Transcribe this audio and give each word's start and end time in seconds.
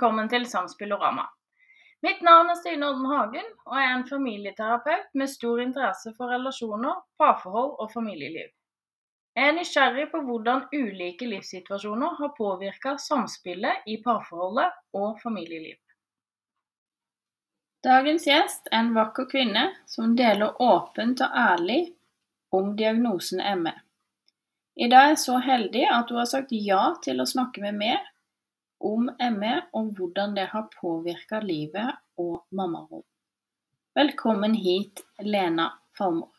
velkommen 0.00 0.28
til 0.28 0.46
Samspillorama. 0.46 1.26
Mitt 2.00 2.22
navn 2.24 2.48
er 2.48 2.56
Stine 2.56 2.86
Odden 2.88 3.04
Hagen, 3.04 3.48
og 3.66 3.74
jeg 3.76 3.84
er 3.84 3.96
en 3.98 4.06
familieterapeut 4.08 5.10
med 5.12 5.28
stor 5.28 5.60
interesse 5.60 6.12
for 6.16 6.32
relasjoner, 6.32 7.02
parforhold 7.20 7.74
og 7.84 7.90
familieliv. 7.92 8.46
Jeg 9.36 9.48
er 9.48 9.52
nysgjerrig 9.58 10.06
på 10.08 10.22
hvordan 10.24 10.62
ulike 10.72 11.28
livssituasjoner 11.28 12.16
har 12.16 12.32
påvirka 12.38 12.94
samspillet 12.96 13.84
i 13.92 13.98
parforholdet 14.00 14.72
og 14.96 15.20
familieliv. 15.20 15.76
Dagens 17.84 18.24
gjest 18.24 18.72
er 18.72 18.80
en 18.80 18.94
vakker 18.96 19.28
kvinne 19.28 19.66
som 19.84 20.16
deler 20.16 20.56
åpent 20.64 21.20
og 21.26 21.36
ærlig 21.42 21.82
om 22.56 22.72
diagnosen 22.80 23.44
ME. 23.60 23.76
I 24.80 24.88
dag 24.88 25.10
er 25.10 25.12
jeg 25.12 25.24
så 25.26 25.36
heldig 25.44 25.84
at 25.92 26.08
hun 26.08 26.22
har 26.22 26.32
sagt 26.32 26.56
ja 26.56 26.86
til 27.04 27.20
å 27.20 27.28
snakke 27.28 27.60
med 27.68 27.76
meg 27.84 28.09
om 28.80 29.10
ME 29.36 29.54
og 29.76 29.92
hvordan 29.96 30.34
det 30.36 30.48
har 30.52 30.68
påvirka 30.72 31.40
livet 31.44 31.92
og 32.18 32.46
mammarom. 32.50 33.04
Velkommen 33.96 34.54
hit, 34.54 35.02
Lena 35.20 35.68
Falmår. 35.98 36.32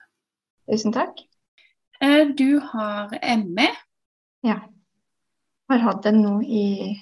Tusen 0.71 0.93
takk. 0.95 1.21
Eh, 2.01 2.27
du 2.37 2.59
har 2.59 3.13
ME. 3.45 3.67
Ja. 4.41 4.57
Har 5.69 5.83
hatt 5.85 6.03
det 6.03 6.15
nå 6.17 6.39
i 6.41 6.97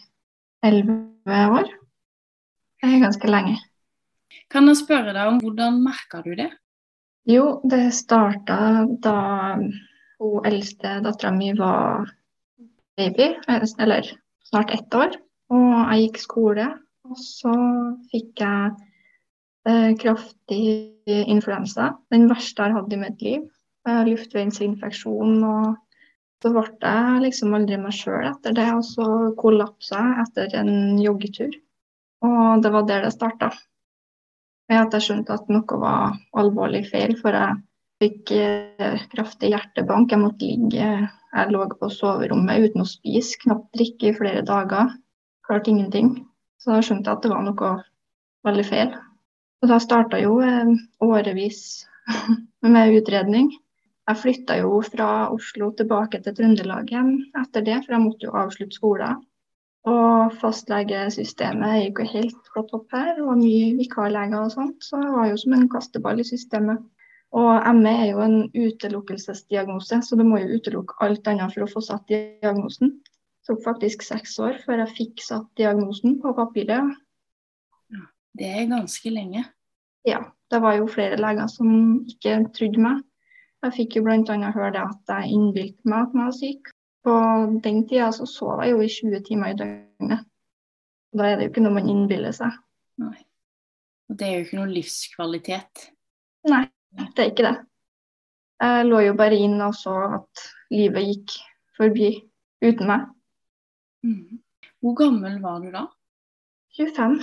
elleve 0.66 1.40
år. 1.60 1.70
Det 2.80 2.90
er 2.90 3.04
ganske 3.04 3.30
lenge. 3.32 3.56
Kan 4.50 4.68
jeg 4.68 4.82
spørre 4.82 5.14
deg 5.16 5.30
om 5.30 5.40
hvordan 5.44 5.80
merka 5.86 6.24
du 6.26 6.34
det? 6.36 6.50
Jo, 7.30 7.60
det 7.70 7.92
starta 7.94 8.86
da 9.04 9.18
hun 10.20 10.46
eldste 10.48 11.00
dattera 11.06 11.32
mi 11.32 11.52
var 11.58 12.10
baby, 12.98 13.36
eller 13.48 14.10
snart 14.50 14.72
ett 14.72 14.96
år. 14.96 15.16
Og 15.50 15.70
jeg 15.74 16.06
gikk 16.06 16.20
skole, 16.22 16.66
og 17.10 17.18
så 17.18 17.54
fikk 18.12 18.44
jeg 18.44 18.74
eh, 19.70 19.94
kraftig 20.02 20.64
influensa. 21.10 21.96
Den 22.14 22.28
verste 22.30 22.62
jeg 22.62 22.76
har 22.76 22.84
hatt 22.84 22.94
i 22.94 23.00
mitt 23.02 23.24
liv. 23.26 23.48
Eh, 23.90 24.04
luftveisinfeksjon. 24.12 25.40
Og 25.50 26.44
så 26.44 26.52
ble 26.54 26.68
jeg 26.68 27.24
liksom 27.26 27.56
aldri 27.58 27.80
meg 27.82 27.96
sjøl 27.98 28.28
etter 28.30 28.56
det, 28.56 28.68
og 28.76 28.86
så 28.86 29.08
kollapsa 29.40 30.04
jeg 30.04 30.28
etter 30.28 30.60
en 30.62 31.02
joggetur. 31.02 31.58
Og 32.26 32.62
det 32.64 32.74
var 32.76 32.86
der 32.86 33.08
det 33.08 33.16
starta. 33.16 33.50
Med 34.70 34.84
at 34.84 34.94
jeg 34.94 35.08
skjønte 35.08 35.34
at 35.34 35.50
noe 35.50 35.82
var 35.82 36.20
alvorlig 36.38 36.86
feil, 36.92 37.16
for 37.18 37.34
jeg 37.34 37.58
fikk 38.04 38.36
eh, 38.38 39.02
kraftig 39.12 39.56
hjertebank. 39.56 40.14
Jeg 40.14 40.22
måtte 40.22 40.46
ligge 40.46 40.92
Jeg 41.30 41.54
lå 41.54 41.66
på 41.78 41.90
soverommet 41.94 42.70
uten 42.70 42.82
å 42.82 42.90
spise, 42.90 43.38
knapt 43.44 43.74
drikke 43.78 44.10
i 44.10 44.18
flere 44.18 44.42
dager 44.46 44.94
klarte 45.50 45.74
ingenting. 45.74 46.12
Så 46.62 46.76
da 46.76 46.84
skjønte 46.84 47.10
jeg 47.10 47.18
at 47.18 47.26
det 47.26 47.32
var 47.32 47.46
noe 47.46 47.72
veldig 48.48 48.66
feil. 48.68 48.92
Og 49.60 49.72
da 49.72 49.80
starta 49.84 50.20
jo 50.22 50.38
eh, 50.46 50.76
årevis 51.04 51.64
med 52.76 52.94
utredning. 53.00 53.50
Jeg 54.10 54.22
flytta 54.24 54.60
jo 54.62 54.80
fra 54.86 55.30
Oslo 55.34 55.72
tilbake 55.78 56.22
til 56.26 56.36
Trøndelag 56.38 56.90
igjen 56.90 57.12
etter 57.38 57.66
det, 57.66 57.82
for 57.84 57.96
jeg 57.96 58.06
måtte 58.06 58.26
jo 58.26 58.38
avslutte 58.38 58.78
skolen. 58.80 59.20
Og 59.90 60.34
fastlegesystemet 60.42 61.84
gikk 61.84 62.02
jo 62.02 62.08
helt 62.14 62.50
på 62.54 62.64
topp 62.72 62.96
her, 62.96 63.14
det 63.16 63.26
var 63.26 63.38
mye 63.40 63.76
vikarleger 63.78 64.42
og 64.42 64.52
sånt. 64.54 64.82
Så 64.84 65.00
jeg 65.02 65.14
var 65.14 65.30
jo 65.30 65.38
som 65.40 65.56
en 65.56 65.70
kasteball 65.72 66.24
i 66.24 66.28
systemet. 66.28 66.82
Og 67.38 67.70
ME 67.78 67.94
er 67.94 68.10
jo 68.10 68.24
en 68.26 68.40
utelukkelsesdiagnose, 68.58 70.02
så 70.02 70.18
du 70.18 70.26
må 70.26 70.42
jo 70.42 70.58
utelukke 70.58 70.98
alt 71.06 71.30
annet 71.30 71.54
for 71.54 71.68
å 71.68 71.70
få 71.70 71.86
satt 71.86 72.10
diagnosen 72.10 72.98
tok 73.50 73.62
faktisk 73.66 74.06
seks 74.06 74.38
år 74.40 74.60
før 74.64 74.84
jeg 74.84 74.96
fikk 74.98 75.24
satt 75.26 75.48
diagnosen 75.60 76.20
på 76.22 76.34
papiret. 76.38 76.98
Det 78.40 78.48
er 78.48 78.70
ganske 78.70 79.12
lenge. 79.12 79.44
Ja, 80.08 80.22
det 80.52 80.62
var 80.64 80.78
jo 80.78 80.88
flere 80.88 81.18
leger 81.20 81.50
som 81.52 81.70
ikke 82.08 82.40
trodde 82.56 82.84
meg. 82.84 83.02
Jeg 83.66 83.76
fikk 83.76 83.98
jo 83.98 84.06
bl.a. 84.06 84.52
høre 84.56 84.72
det 84.78 84.84
at 84.86 85.12
jeg 85.12 85.34
innbilte 85.36 85.90
meg 85.90 86.06
at 86.06 86.14
jeg 86.14 86.22
var 86.22 86.36
syk. 86.38 86.72
På 87.04 87.16
den 87.64 87.82
tida 87.88 88.12
så 88.16 88.28
sov 88.28 88.64
jeg 88.64 88.74
jo 88.74 88.84
i 88.84 88.92
20 88.92 89.24
timer 89.28 89.54
i 89.54 89.58
døgnet. 89.60 90.28
Da 91.16 91.26
er 91.26 91.38
det 91.40 91.48
jo 91.48 91.54
ikke 91.54 91.64
noe 91.66 91.76
man 91.80 91.90
innbiller 91.92 92.36
seg. 92.36 92.56
Nei. 93.02 93.18
Og 94.10 94.18
det 94.20 94.28
er 94.28 94.38
jo 94.38 94.46
ikke 94.46 94.60
noe 94.60 94.72
livskvalitet. 94.72 95.90
Nei, 96.50 96.64
det 96.96 97.24
er 97.24 97.32
ikke 97.32 97.48
det. 97.48 97.56
Jeg 98.60 98.88
lå 98.88 99.04
jo 99.06 99.16
bare 99.20 99.38
inn 99.40 99.60
og 99.64 99.76
så 99.78 99.96
at 100.20 100.50
livet 100.74 101.08
gikk 101.12 101.36
forbi 101.80 102.10
uten 102.64 102.90
meg. 102.90 103.08
Mm. 104.06 104.40
Hvor 104.80 104.96
gammel 104.96 105.40
var 105.44 105.60
du 105.64 105.72
da? 105.74 105.86
25. 106.78 107.20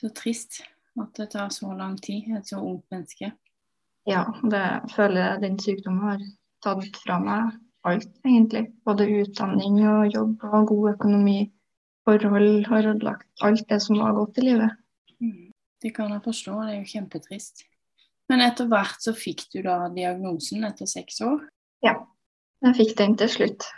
Så 0.00 0.10
trist 0.16 0.60
at 1.00 1.14
det 1.16 1.30
tar 1.34 1.48
så 1.54 1.72
lang 1.76 1.96
tid, 2.02 2.28
et 2.36 2.48
så 2.48 2.60
ungt 2.60 2.86
menneske. 2.90 3.32
Ja, 4.08 4.24
det 4.42 4.92
føler 4.94 5.20
jeg 5.20 5.42
den 5.42 5.58
sykdommen 5.60 6.06
har 6.06 6.22
tatt 6.64 6.96
fra 7.04 7.18
meg 7.22 7.56
alt, 7.88 8.10
egentlig. 8.24 8.66
Både 8.84 9.08
utdanning 9.20 9.80
og 9.88 10.14
jobb 10.14 10.44
og 10.48 10.68
god 10.72 10.92
økonomi. 10.94 11.38
Forhold 12.08 12.64
har 12.66 12.88
ødelagt 12.94 13.28
alt 13.44 13.66
det 13.68 13.80
som 13.84 14.00
var 14.00 14.16
godt 14.16 14.40
i 14.40 14.46
livet. 14.46 14.76
Mm. 15.20 15.50
Det 15.82 15.94
kan 15.96 16.12
jeg 16.12 16.24
forstå, 16.24 16.56
det 16.64 16.74
er 16.74 16.80
jo 16.80 16.92
kjempetrist. 16.94 17.64
Men 18.28 18.44
etter 18.44 18.68
hvert 18.70 19.02
så 19.02 19.12
fikk 19.16 19.46
du 19.52 19.60
da 19.64 19.88
diagnosen 19.94 20.64
etter 20.68 20.88
seks 20.88 21.20
år? 21.26 21.42
Ja, 21.84 21.96
jeg 22.64 22.76
fikk 22.78 22.96
den 22.98 23.16
til 23.20 23.32
slutt. 23.32 23.68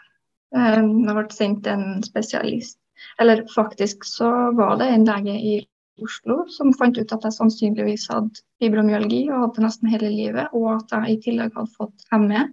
Jeg 0.53 0.79
eh, 0.85 1.13
ble 1.17 1.27
sendt 1.35 1.69
en 1.71 2.03
spesialist. 2.05 2.79
Eller 3.21 3.45
faktisk 3.51 4.05
så 4.07 4.31
var 4.57 4.77
det 4.81 4.89
en 4.93 5.07
lege 5.09 5.35
i 5.35 5.55
Oslo 6.03 6.43
som 6.51 6.73
fant 6.75 6.97
ut 6.97 7.13
at 7.15 7.27
jeg 7.27 7.37
sannsynligvis 7.37 8.09
hadde 8.11 8.43
fibromyalgi 8.63 9.27
og 9.31 9.47
hadde 9.47 9.65
nesten 9.67 9.91
hele 9.93 10.11
livet, 10.13 10.55
og 10.57 10.79
at 10.79 10.95
jeg 10.95 11.17
i 11.17 11.21
tillegg 11.27 11.57
hadde 11.57 11.77
fått 11.77 12.07
ME. 12.17 12.47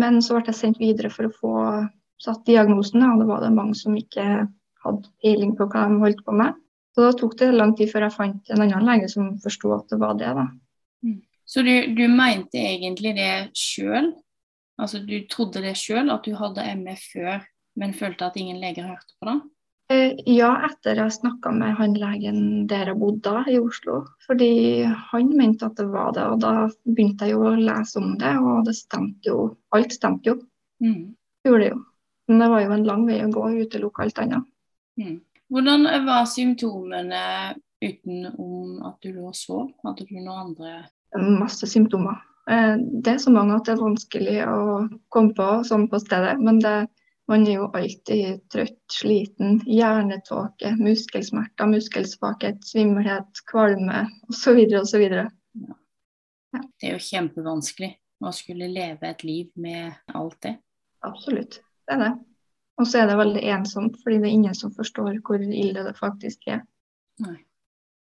Men 0.00 0.18
så 0.24 0.38
ble 0.38 0.50
jeg 0.50 0.58
sendt 0.58 0.82
videre 0.82 1.10
for 1.12 1.28
å 1.28 1.36
få 1.36 1.54
satt 2.22 2.44
diagnosen, 2.48 3.04
og 3.06 3.22
det 3.22 3.28
var 3.30 3.44
det 3.44 3.54
mange 3.54 3.76
som 3.78 3.94
ikke 3.98 4.26
hadde 4.84 5.12
peiling 5.22 5.54
på 5.58 5.68
hva 5.70 5.86
de 5.90 6.00
holdt 6.02 6.24
på 6.26 6.34
med. 6.36 6.58
Så 6.94 7.06
da 7.06 7.14
tok 7.18 7.38
det 7.40 7.52
lang 7.54 7.74
tid 7.78 7.90
før 7.90 8.06
jeg 8.06 8.16
fant 8.16 8.52
en 8.54 8.62
annen 8.62 8.86
lege 8.86 9.08
som 9.10 9.32
forsto 9.42 9.72
at 9.74 9.88
det 9.90 9.98
var 10.02 10.18
det. 10.18 10.30
da. 10.36 10.46
Mm. 11.06 11.20
Så 11.44 11.64
du, 11.66 11.72
du 11.96 12.04
mente 12.08 12.60
egentlig 12.60 13.14
det 13.18 13.32
sjøl, 13.58 14.12
Altså 14.80 15.00
du 15.06 15.16
trodde 15.30 15.62
det 15.62 15.76
sjøl, 15.78 16.10
at 16.10 16.24
du 16.26 16.34
hadde 16.38 16.66
ME 16.80 16.96
før, 16.98 17.44
men 17.78 17.94
følte 17.94 18.26
at 18.26 18.38
ingen 18.40 18.60
leger 18.62 18.88
hørte 18.90 19.14
på 19.20 19.28
det? 19.30 19.36
Eh, 19.92 20.14
ja, 20.32 20.48
etter 20.64 20.96
jeg 20.96 21.12
snakka 21.12 21.50
med 21.52 21.74
han 21.76 21.92
legen 22.00 22.38
der 22.70 22.88
jeg 22.88 22.98
bodde 22.98 23.34
i 23.52 23.58
Oslo. 23.60 24.00
Fordi 24.24 24.48
han 25.12 25.34
mente 25.36 25.68
at 25.68 25.76
det 25.78 25.90
var 25.92 26.14
det, 26.16 26.24
og 26.24 26.40
da 26.42 26.54
begynte 26.88 27.28
jeg 27.28 27.36
jo 27.36 27.44
å 27.50 27.58
lese 27.58 28.00
om 28.00 28.14
det, 28.20 28.32
og 28.40 28.64
det 28.68 28.76
stemte 28.78 29.28
jo. 29.28 29.50
Alt 29.76 29.94
stemte 29.94 30.32
jo. 30.32 30.38
Mm. 30.82 31.12
Gjorde 31.44 31.62
det 31.62 31.70
jo. 31.74 31.82
Men 32.28 32.40
det 32.40 32.50
var 32.54 32.64
jo 32.64 32.74
en 32.78 32.88
lang 32.88 33.06
vei 33.06 33.20
å 33.20 33.30
gå 33.32 33.44
og 33.44 33.62
utelukke 33.66 34.06
alt 34.06 34.20
annet. 34.22 34.50
Mm. 35.00 35.18
Hvordan 35.52 35.90
var 36.06 36.24
symptomene 36.30 37.24
utenom 37.84 38.78
at 38.88 38.96
du 39.04 39.12
lå 39.12 39.28
og 39.28 39.36
sov? 39.36 39.68
Hadde 39.84 40.06
du 40.08 40.16
noen 40.16 40.48
andre 40.48 40.76
Masse 41.14 41.68
symptomer. 41.70 42.16
Eh, 42.50 42.74
det 42.78 43.14
er 43.14 43.22
så 43.22 43.32
mange 43.32 43.56
at 43.56 43.68
det 43.68 43.74
er 43.74 43.82
vanskelig 43.82 44.36
å 44.48 44.58
komme 45.14 45.34
på 45.36 45.48
sånn 45.68 45.88
på 45.92 46.00
stedet. 46.02 46.36
Men 46.44 46.60
det, 46.64 46.74
man 47.30 47.46
er 47.48 47.58
jo 47.58 47.70
alltid 47.72 48.42
trøtt, 48.52 48.80
sliten, 48.92 49.62
hjernetåke, 49.68 50.74
muskelsmerter, 50.80 51.70
muskelsvakhet, 51.72 52.60
svimmelhet, 52.68 53.44
kvalme 53.50 54.06
osv. 54.28 54.60
osv. 54.80 55.06
Ja. 55.08 55.28
Ja. 56.54 56.60
Det 56.80 56.90
er 56.90 56.98
jo 56.98 57.06
kjempevanskelig 57.06 57.94
å 58.24 58.32
skulle 58.34 58.68
leve 58.70 59.10
et 59.10 59.24
liv 59.26 59.50
med 59.60 60.14
alt 60.14 60.38
det. 60.44 60.54
Absolutt, 61.04 61.58
det 61.88 61.96
er 61.96 62.04
det. 62.04 62.12
Og 62.80 62.88
så 62.90 63.00
er 63.00 63.10
det 63.10 63.18
veldig 63.18 63.42
ensomt, 63.54 63.98
fordi 64.02 64.20
det 64.20 64.28
er 64.28 64.36
ingen 64.36 64.56
som 64.58 64.72
forstår 64.74 65.18
hvor 65.26 65.42
ille 65.42 65.84
det 65.86 65.94
faktisk 65.98 66.48
er. 66.50 66.64
Nei. 67.22 67.36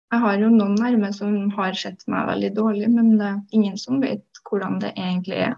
Jeg 0.10 0.24
har 0.24 0.40
jo 0.42 0.50
noen 0.50 0.78
nærme 0.80 1.12
som 1.14 1.34
har 1.54 1.76
sett 1.78 2.06
meg 2.10 2.26
veldig 2.32 2.50
dårlig, 2.58 2.88
men 2.90 3.12
det 3.20 3.28
er 3.30 3.58
ingen 3.58 3.78
som 3.78 4.00
vet 4.02 4.26
hvordan 4.50 4.80
det 4.82 4.96
egentlig 4.96 5.44
er. 5.50 5.58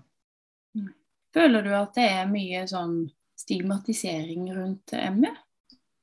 Føler 1.31 1.63
du 1.63 1.71
at 1.77 1.95
det 1.95 2.07
er 2.11 2.27
mye 2.27 2.65
sånn 2.67 3.05
stigmatisering 3.39 4.49
rundt 4.51 4.91
ME? 5.15 5.31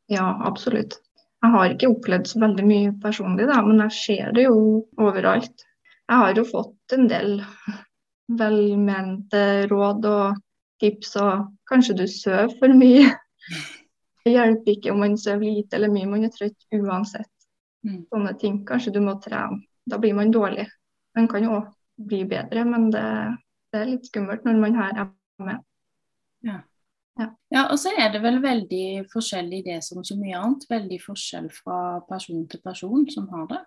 Ja, 0.08 0.30
absolutt. 0.48 0.96
Jeg 1.42 1.54
har 1.54 1.70
ikke 1.70 1.90
opplevd 1.92 2.30
så 2.30 2.40
veldig 2.42 2.64
mye 2.66 2.94
personlig, 3.02 3.46
da, 3.50 3.60
men 3.62 3.82
jeg 3.84 3.96
ser 3.98 4.32
det 4.34 4.48
jo 4.48 4.58
overalt. 4.98 5.66
Jeg 6.08 6.22
har 6.22 6.40
jo 6.40 6.46
fått 6.48 6.96
en 6.96 7.06
del 7.10 7.36
velmente 8.40 9.42
råd 9.70 10.08
og 10.08 10.40
tips, 10.82 11.14
og 11.20 11.50
kanskje 11.68 11.98
du 12.00 12.06
sover 12.10 12.54
for 12.60 12.80
mye. 12.80 13.12
Det 14.24 14.34
hjelper 14.34 14.74
ikke 14.74 14.90
om 14.92 14.98
man 15.00 15.14
sover 15.16 15.46
lite 15.46 15.78
eller 15.78 15.92
mye, 15.92 16.08
man 16.08 16.26
er 16.26 16.32
trøtt 16.34 16.66
uansett. 16.76 17.30
Mm. 17.88 18.04
Sånne 18.12 18.34
ting. 18.40 18.62
Kanskje 18.68 18.94
du 18.96 19.00
må 19.04 19.16
trene. 19.24 19.62
Da 19.88 19.98
blir 20.00 20.16
man 20.16 20.32
dårlig. 20.34 20.66
Man 21.16 21.28
kan 21.30 21.44
jo 21.44 21.54
òg 21.58 21.70
bli 22.08 22.22
bedre, 22.28 22.64
men 22.68 22.90
det, 22.94 23.04
det, 23.72 23.80
er 23.80 23.92
litt 23.92 24.10
skummelt 24.10 24.44
når 24.46 24.60
man 24.62 24.76
har 24.78 24.98
ME. 25.42 25.56
Ja. 26.46 26.60
Ja. 27.18 27.32
ja, 27.50 27.62
og 27.72 27.80
så 27.82 27.90
er 27.98 28.12
det 28.14 28.20
vel 28.22 28.36
veldig 28.38 29.08
forskjellig 29.10 29.64
det 29.66 29.80
som 29.82 30.04
så 30.06 30.14
mye 30.18 30.38
annet. 30.38 30.68
Veldig 30.70 31.00
forskjell 31.02 31.48
fra 31.50 31.98
person 32.06 32.44
til 32.50 32.62
person 32.62 33.08
som 33.10 33.26
har 33.32 33.48
det. 33.50 33.64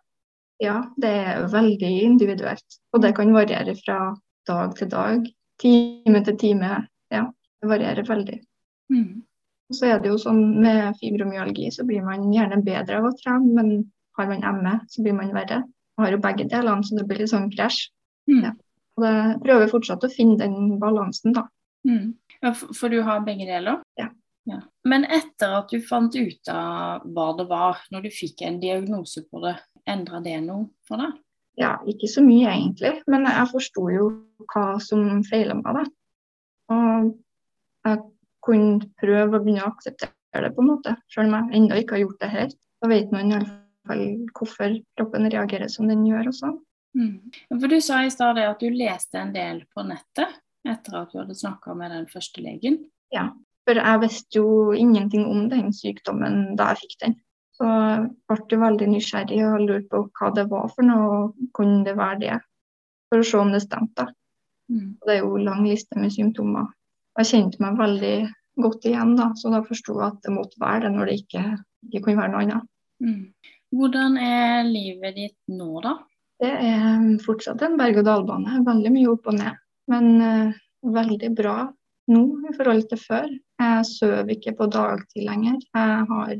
Ja, 0.61 0.77
det 1.01 1.11
er 1.25 1.49
veldig 1.51 1.91
individuelt. 2.05 2.79
Og 2.93 3.01
det 3.03 3.15
kan 3.17 3.33
variere 3.35 3.75
fra 3.81 4.13
dag 4.47 4.77
til 4.77 4.91
dag, 4.91 5.27
time 5.59 6.23
til 6.23 6.37
time. 6.39 6.71
Ja, 7.11 7.25
det 7.59 7.69
varierer 7.73 8.07
veldig. 8.07 8.39
Mm. 8.93 9.23
Så 9.71 9.87
er 9.87 9.99
det 9.99 10.11
jo 10.11 10.19
sånn 10.19 10.41
med 10.61 10.95
fibromyalgi, 10.99 11.69
så 11.71 11.83
blir 11.87 12.05
man 12.05 12.31
gjerne 12.31 12.61
bedre 12.63 12.99
av 12.99 13.09
å 13.09 13.15
trene, 13.19 13.51
men 13.55 13.73
har 14.17 14.29
man 14.29 14.63
ME, 14.63 14.75
så 14.89 15.03
blir 15.03 15.15
man 15.17 15.33
verre. 15.35 15.63
Jeg 15.97 16.05
har 16.05 16.15
jo 16.15 16.21
begge 16.23 16.47
delene, 16.49 16.85
så 16.85 16.97
det 16.97 17.07
blir 17.09 17.21
litt 17.21 17.31
sånn 17.31 17.51
krasj. 17.53 17.89
Mm. 18.29 18.43
Ja. 18.45 18.53
Og 18.97 19.05
det 19.05 19.15
prøver 19.45 19.71
fortsatt 19.71 20.05
å 20.05 20.11
finne 20.11 20.39
den 20.41 20.77
balansen, 20.81 21.35
da. 21.37 21.45
Mm. 21.87 22.13
Ja, 22.41 22.53
for, 22.53 22.73
for 22.77 22.93
du 22.93 23.01
har 23.05 23.23
begge 23.25 23.47
deler? 23.49 23.81
Ja. 23.99 24.09
ja. 24.49 24.59
Men 24.87 25.05
etter 25.05 25.57
at 25.61 25.71
du 25.71 25.81
fant 25.85 26.15
ut 26.15 26.51
av 26.51 27.05
hva 27.15 27.31
det 27.37 27.47
var, 27.49 27.81
når 27.93 28.07
du 28.07 28.13
fikk 28.13 28.43
en 28.45 28.59
diagnose 28.61 29.23
på 29.29 29.43
det, 29.45 29.55
endra 29.89 30.21
det 30.23 30.37
noe 30.45 30.69
for 30.87 31.01
deg? 31.01 31.17
Ja, 31.59 31.75
ikke 31.89 32.07
så 32.07 32.23
mye 32.23 32.47
egentlig, 32.53 32.93
men 33.11 33.27
jeg 33.27 33.49
forsto 33.51 33.89
jo 33.91 34.05
hva 34.53 34.65
som 34.81 35.19
feila 35.27 35.57
meg, 35.59 35.81
da. 35.81 35.83
Og 36.71 37.11
jeg 37.85 38.03
kunne 38.45 38.91
prøve 39.01 39.37
å 39.37 39.41
begynne 39.43 39.65
å 39.65 39.73
akseptere 39.73 40.45
det, 40.45 40.53
på 40.55 40.63
en 40.63 40.69
måte, 40.71 40.95
selv 41.11 41.27
om 41.27 41.35
jeg 41.37 41.59
ennå 41.59 41.81
ikke 41.81 41.97
har 41.97 42.05
gjort 42.05 42.23
det 42.23 42.31
helt. 42.31 42.57
Da 42.81 42.89
vet 42.89 43.11
man 43.13 43.33
iallfall 43.81 44.29
hvorfor 44.37 44.77
kroppen 44.97 45.29
reagerer 45.31 45.69
som 45.71 45.89
den 45.89 46.05
gjør 46.05 46.31
og 46.31 46.37
sånn. 46.37 46.59
Mm. 46.97 47.31
For 47.49 47.67
Du 47.71 47.79
sa 47.81 48.01
i 48.03 48.11
stad 48.11 48.37
at 48.37 48.59
du 48.59 48.69
leste 48.69 49.19
en 49.19 49.33
del 49.33 49.63
på 49.73 49.83
nettet 49.87 50.39
etter 50.67 50.97
at 50.99 51.11
du 51.11 51.19
hadde 51.21 51.35
snakka 51.35 51.73
med 51.73 51.91
den 51.91 52.07
første 52.07 52.41
legen. 52.41 52.83
Ja, 53.11 53.31
for 53.65 53.79
jeg 53.79 54.01
visste 54.03 54.41
jo 54.41 54.73
ingenting 54.73 55.25
om 55.25 55.49
den 55.49 55.71
sykdommen 55.73 56.55
da 56.57 56.71
jeg 56.71 56.83
fikk 56.83 56.97
den. 57.05 57.15
Så 57.57 57.67
jeg 57.67 58.43
ble 58.49 58.59
veldig 58.61 58.87
nysgjerrig 58.89 59.39
og 59.45 59.65
lurte 59.65 59.89
på 59.91 60.03
hva 60.17 60.31
det 60.35 60.47
var 60.49 60.69
for 60.73 60.87
noe, 60.87 61.17
og 61.17 61.49
kunne 61.53 61.83
det 61.85 61.97
være 61.97 62.19
det? 62.23 62.37
For 63.11 63.21
å 63.21 63.27
se 63.27 63.37
om 63.41 63.51
det 63.53 63.63
stemte. 63.65 64.07
Mm. 64.71 64.97
Det 65.03 65.15
er 65.15 65.25
jo 65.25 65.41
lang 65.41 65.65
liste 65.67 65.99
med 65.99 66.13
symptomer. 66.15 66.71
Jeg 67.19 67.29
kjente 67.33 67.61
meg 67.61 67.79
veldig 67.79 68.15
godt 68.61 68.85
igjen, 68.87 69.15
da, 69.17 69.31
så 69.35 69.51
da 69.51 69.61
forsto 69.65 69.97
jeg 69.97 70.07
at 70.07 70.21
det 70.25 70.33
måtte 70.33 70.61
være 70.61 70.85
det 70.85 70.93
når 70.95 71.09
det 71.09 71.17
ikke, 71.21 71.43
ikke 71.89 72.03
kunne 72.05 72.21
være 72.21 72.33
noe 72.33 72.45
annet. 72.45 72.69
Mm. 73.03 73.51
Hvordan 73.71 74.17
er 74.19 74.65
livet 74.67 75.15
ditt 75.15 75.37
nå, 75.51 75.79
da? 75.83 75.95
Det 76.41 76.49
er 76.51 77.03
fortsatt 77.23 77.61
en 77.63 77.77
berg-og-dal-bane. 77.79 78.63
Veldig 78.65 78.91
mye 78.95 79.11
opp 79.11 79.29
og 79.31 79.37
ned. 79.37 79.59
Men 79.91 80.07
uh, 80.21 80.57
veldig 80.95 81.29
bra 81.37 81.55
nå 82.11 82.23
i 82.49 82.55
forhold 82.57 82.87
til 82.89 83.01
før. 83.01 83.27
Jeg 83.61 83.85
sover 83.87 84.31
ikke 84.33 84.55
på 84.57 84.67
dagtid 84.73 85.27
lenger. 85.27 85.59
Jeg 85.61 86.07
har, 86.09 86.33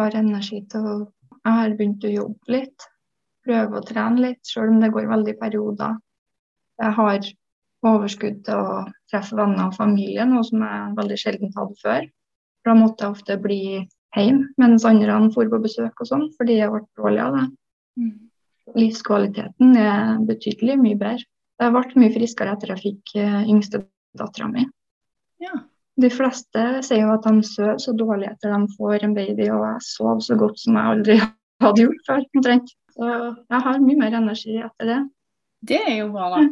har 0.00 0.18
energi 0.20 0.64
til 0.70 0.88
å 0.90 0.96
Jeg 1.44 1.52
har 1.60 1.72
begynt 1.76 2.04
å 2.08 2.10
jobbe 2.10 2.52
litt. 2.54 2.84
Prøve 3.44 3.76
å 3.76 3.84
trene 3.84 4.22
litt, 4.22 4.40
selv 4.48 4.72
om 4.72 4.78
det 4.80 4.88
går 4.94 5.10
veldig 5.10 5.34
i 5.34 5.40
perioder. 5.40 5.98
Jeg 6.80 6.96
har 6.96 7.26
overskudd 7.84 8.38
til 8.46 8.62
å 8.62 8.78
treffe 9.12 9.36
venner 9.36 9.66
og 9.68 9.76
familie, 9.76 10.24
noe 10.24 10.40
som 10.48 10.64
jeg 10.64 10.94
veldig 10.96 11.18
sjelden 11.20 11.52
hadde 11.58 11.76
før. 11.82 12.06
Da 12.64 12.76
måtte 12.78 13.04
jeg 13.04 13.16
ofte 13.18 13.36
bli 13.44 13.60
hjemme 14.22 14.48
mens 14.60 14.86
andre 14.88 15.18
dro 15.34 15.48
på 15.50 15.60
besøk 15.64 16.00
og 16.00 16.08
sånn, 16.08 16.28
fordi 16.38 16.60
jeg 16.60 16.70
ble 16.72 16.84
dårlig 17.00 17.22
av 17.24 17.38
det. 17.38 17.44
Mm. 18.00 18.14
Livskvaliteten 18.78 19.76
er 19.76 20.22
betydelig 20.28 20.78
mye 20.80 20.98
bedre. 21.00 21.28
Jeg 21.62 21.74
ble 21.74 22.00
mye 22.02 22.14
friskere 22.14 22.54
etter 22.54 22.72
jeg 22.74 22.82
fikk 22.82 23.12
yngstedattera 23.14 23.50
yngste 23.54 23.82
dattera 24.18 24.48
mi. 24.50 24.64
Ja. 25.42 25.54
De 26.00 26.10
fleste 26.10 26.62
sier 26.82 27.04
jo 27.04 27.12
at 27.14 27.26
de 27.26 27.44
sover 27.46 27.78
så 27.82 27.94
dårlig 27.94 28.26
etter 28.30 28.50
de 28.50 28.74
får 28.78 29.06
en 29.06 29.14
baby, 29.14 29.46
og 29.54 29.62
jeg 29.68 29.86
sov 29.86 30.22
så 30.26 30.38
godt 30.38 30.58
som 30.62 30.78
jeg 30.78 30.94
aldri 30.94 31.18
hadde 31.64 31.86
gjort 31.86 32.08
før. 32.08 32.26
omtrent. 32.38 32.74
Så 32.94 33.10
jeg 33.10 33.62
har 33.66 33.80
mye 33.82 34.00
mer 34.00 34.18
energi 34.18 34.58
etter 34.62 34.90
det. 34.90 35.00
Det 35.70 35.80
er 35.80 35.96
jo 36.02 36.10
bra, 36.14 36.30
da. 36.34 36.42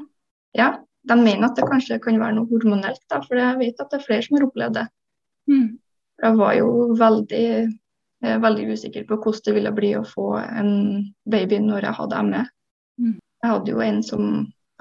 Ja, 0.58 0.68
de 1.10 1.16
mener 1.18 1.48
at 1.48 1.58
det 1.58 1.66
kanskje 1.68 1.98
kan 2.02 2.18
være 2.20 2.36
noe 2.38 2.50
hormonelt, 2.50 3.02
da, 3.10 3.20
for 3.24 3.38
jeg 3.38 3.58
vet 3.60 3.82
at 3.82 3.90
det 3.90 3.98
er 3.98 4.06
flere 4.06 4.26
som 4.26 4.38
har 4.38 4.46
opplevd 4.46 4.78
det. 4.78 4.86
Mm. 5.50 5.68
Jeg 6.22 6.38
var 6.38 6.54
jo 6.54 6.68
veldig, 6.98 7.46
eh, 8.22 8.38
veldig 8.42 8.66
usikker 8.72 9.06
på 9.08 9.18
hvordan 9.18 9.46
det 9.46 9.54
ville 9.58 9.74
bli 9.74 9.92
å 9.98 10.06
få 10.06 10.28
en 10.38 10.72
baby 11.26 11.58
når 11.58 11.88
jeg 11.88 11.98
hadde 11.98 12.22
ME. 12.28 12.44
Mm. 13.00 13.16
Jeg 13.42 13.50
hadde 13.50 13.72
jo 13.74 13.82
en 13.82 14.02
som 14.06 14.28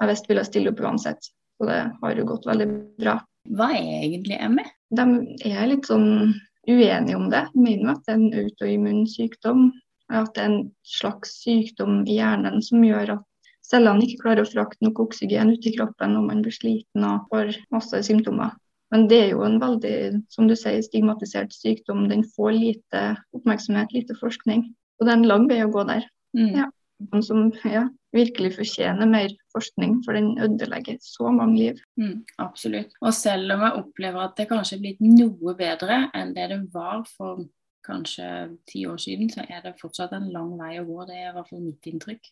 jeg 0.02 0.10
visste 0.10 0.30
ville 0.30 0.46
stille 0.46 0.70
opp 0.70 0.82
uansett, 0.82 1.28
så 1.58 1.66
det 1.68 1.80
har 2.02 2.16
jo 2.18 2.28
gått 2.30 2.46
veldig 2.46 2.68
bra. 3.02 3.18
Hva 3.50 3.68
er 3.74 4.06
egentlig 4.06 4.38
ME? 4.50 4.64
De 4.94 5.04
er 5.50 5.66
litt 5.70 5.88
sånn 5.90 6.34
uenige 6.68 7.18
om 7.18 7.28
det. 7.30 7.42
De 7.54 7.64
mener 7.64 7.94
at 7.94 8.04
det 8.06 8.14
er 8.14 8.20
en 8.20 8.40
autoimmun 8.44 9.04
sykdom. 9.10 9.70
At 10.12 10.34
det 10.36 10.42
er 10.44 10.50
en 10.50 10.64
slags 10.86 11.38
sykdom 11.42 12.02
i 12.06 12.18
hjernen 12.20 12.62
som 12.62 12.84
gjør 12.84 13.16
at 13.16 13.28
cellene 13.66 14.04
ikke 14.06 14.24
klarer 14.26 14.44
å 14.44 14.50
frakte 14.50 14.84
nok 14.84 15.00
oksygen 15.06 15.54
ut 15.54 15.66
i 15.66 15.74
kroppen 15.76 16.14
når 16.14 16.26
man 16.26 16.42
blir 16.44 16.54
sliten 16.54 17.06
og 17.08 17.28
får 17.32 17.54
masse 17.74 18.02
symptomer. 18.06 18.52
Men 18.92 19.06
det 19.08 19.18
er 19.22 19.30
jo 19.32 19.42
en 19.46 19.58
veldig, 19.62 19.96
som 20.32 20.48
du 20.50 20.54
sier, 20.58 20.82
stigmatisert 20.84 21.54
sykdom. 21.56 22.04
Den 22.10 22.26
får 22.36 22.52
lite 22.58 23.02
oppmerksomhet, 23.32 23.94
lite 23.96 24.16
forskning. 24.18 24.66
Og 25.00 25.06
det 25.06 25.14
er 25.14 25.20
en 25.20 25.30
lang 25.30 25.48
vei 25.48 25.62
å 25.64 25.70
gå 25.72 25.84
der. 25.88 26.04
Mm. 26.36 26.52
Ja. 26.60 26.68
Den 27.10 27.24
som 27.24 27.48
ja, 27.66 27.86
virkelig 28.14 28.52
fortjener 28.58 29.08
mer 29.08 29.32
forskning, 29.54 29.96
for 30.04 30.14
den 30.14 30.36
ødelegger 30.38 31.00
så 31.02 31.32
mange 31.34 31.56
liv. 31.58 31.80
Mm, 31.98 32.20
absolutt. 32.38 32.92
Og 33.00 33.14
selv 33.16 33.56
om 33.56 33.64
jeg 33.64 33.80
opplever 33.80 34.22
at 34.22 34.36
det 34.38 34.46
kanskje 34.52 34.76
er 34.76 34.84
blitt 34.84 35.02
noe 35.02 35.56
bedre 35.58 35.98
enn 36.14 36.34
det 36.36 36.50
det 36.52 36.60
var 36.74 37.02
for 37.08 37.42
kanskje 37.82 38.28
ti 38.70 38.84
år 38.86 39.00
siden, 39.02 39.32
så 39.32 39.42
er 39.48 39.64
det 39.64 39.74
fortsatt 39.80 40.14
en 40.14 40.30
lang 40.34 40.54
vei 40.60 40.76
å 40.78 40.86
gå. 40.86 41.00
Det 41.08 41.18
er 41.18 41.32
i 41.32 41.34
hvert 41.34 41.50
fall 41.50 41.64
mitt 41.64 41.90
inntrykk. 41.90 42.30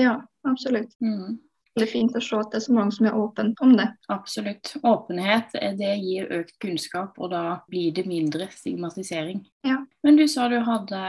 Ja, 0.00 0.16
absolutt. 0.48 0.96
Mm, 1.04 1.36
Det 1.72 1.86
er 1.86 1.90
fint 1.90 2.16
å 2.16 2.20
se 2.20 2.36
at 2.36 2.52
det 2.52 2.58
er 2.58 2.64
så 2.66 2.74
mange 2.76 2.92
som 2.92 3.06
er 3.08 3.16
åpne 3.16 3.52
om 3.64 3.74
det. 3.78 3.88
absolutt. 4.12 4.74
Åpenhet 4.84 5.54
eh, 5.60 5.74
det 5.78 5.94
gir 6.04 6.28
økt 6.36 6.58
kunnskap, 6.60 7.16
og 7.18 7.32
da 7.32 7.42
blir 7.72 7.94
det 7.96 8.04
mindre 8.08 8.48
stigmatisering. 8.52 9.40
Ja. 9.64 9.78
Men 10.04 10.20
du 10.20 10.26
sa 10.28 10.48
du 10.52 10.58
hadde 10.66 11.02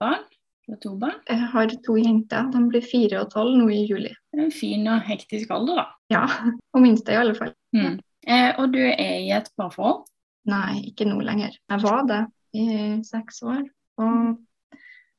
barn? 0.00 0.24
Du 0.64 0.74
har 0.74 0.80
to 0.80 0.94
barn? 0.96 1.18
Jeg 1.28 1.50
har 1.52 1.74
to 1.84 1.96
jenter. 2.00 2.48
De 2.54 2.64
blir 2.72 2.84
fire 2.86 3.24
og 3.24 3.32
tolv 3.34 3.58
nå 3.60 3.68
i 3.74 3.84
juli. 3.84 4.12
En 4.38 4.52
fin 4.54 4.88
og 4.88 5.04
hektisk 5.04 5.52
alder, 5.52 5.82
da. 5.82 5.86
Ja, 6.12 6.24
og 6.74 6.84
minste 6.84 7.12
i 7.12 7.20
alle 7.20 7.36
fall. 7.36 7.52
Mm. 7.76 7.98
Eh, 8.26 8.50
og 8.56 8.72
du 8.72 8.82
er 8.82 9.18
i 9.20 9.32
et 9.36 9.52
parforhold? 9.60 10.06
Nei, 10.48 10.86
ikke 10.88 11.04
nå 11.08 11.20
lenger. 11.20 11.52
Jeg 11.68 11.84
var 11.84 12.06
det 12.08 12.22
i 12.56 12.70
seks 13.04 13.42
år. 13.44 13.66
Og 14.00 14.38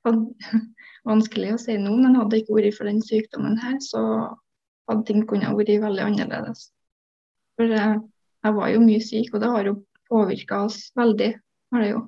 og 0.10 0.32
vanskelig 1.10 1.56
å 1.56 1.60
si 1.62 1.78
nå, 1.80 1.94
men 2.00 2.18
hadde 2.20 2.42
ikke 2.42 2.58
vært 2.58 2.78
for 2.78 2.90
den 2.90 3.02
sykdommen 3.06 3.60
her, 3.62 3.78
så 3.84 4.02
hadde 4.90 5.08
ting 5.08 5.26
kunnet 5.30 5.56
vært 5.58 5.84
veldig 5.86 6.06
annerledes. 6.08 6.70
For 7.60 7.78
eh, 7.78 7.98
jeg 8.42 8.58
var 8.58 8.74
jo 8.74 8.84
mye 8.84 9.04
syk, 9.06 9.34
og 9.34 9.44
det 9.44 9.52
har 9.54 9.70
jo 9.70 9.76
påvirka 10.12 10.64
oss 10.68 10.80
veldig. 10.98 11.32
Har 11.72 11.86
det 11.86 11.92
jo. 11.94 12.02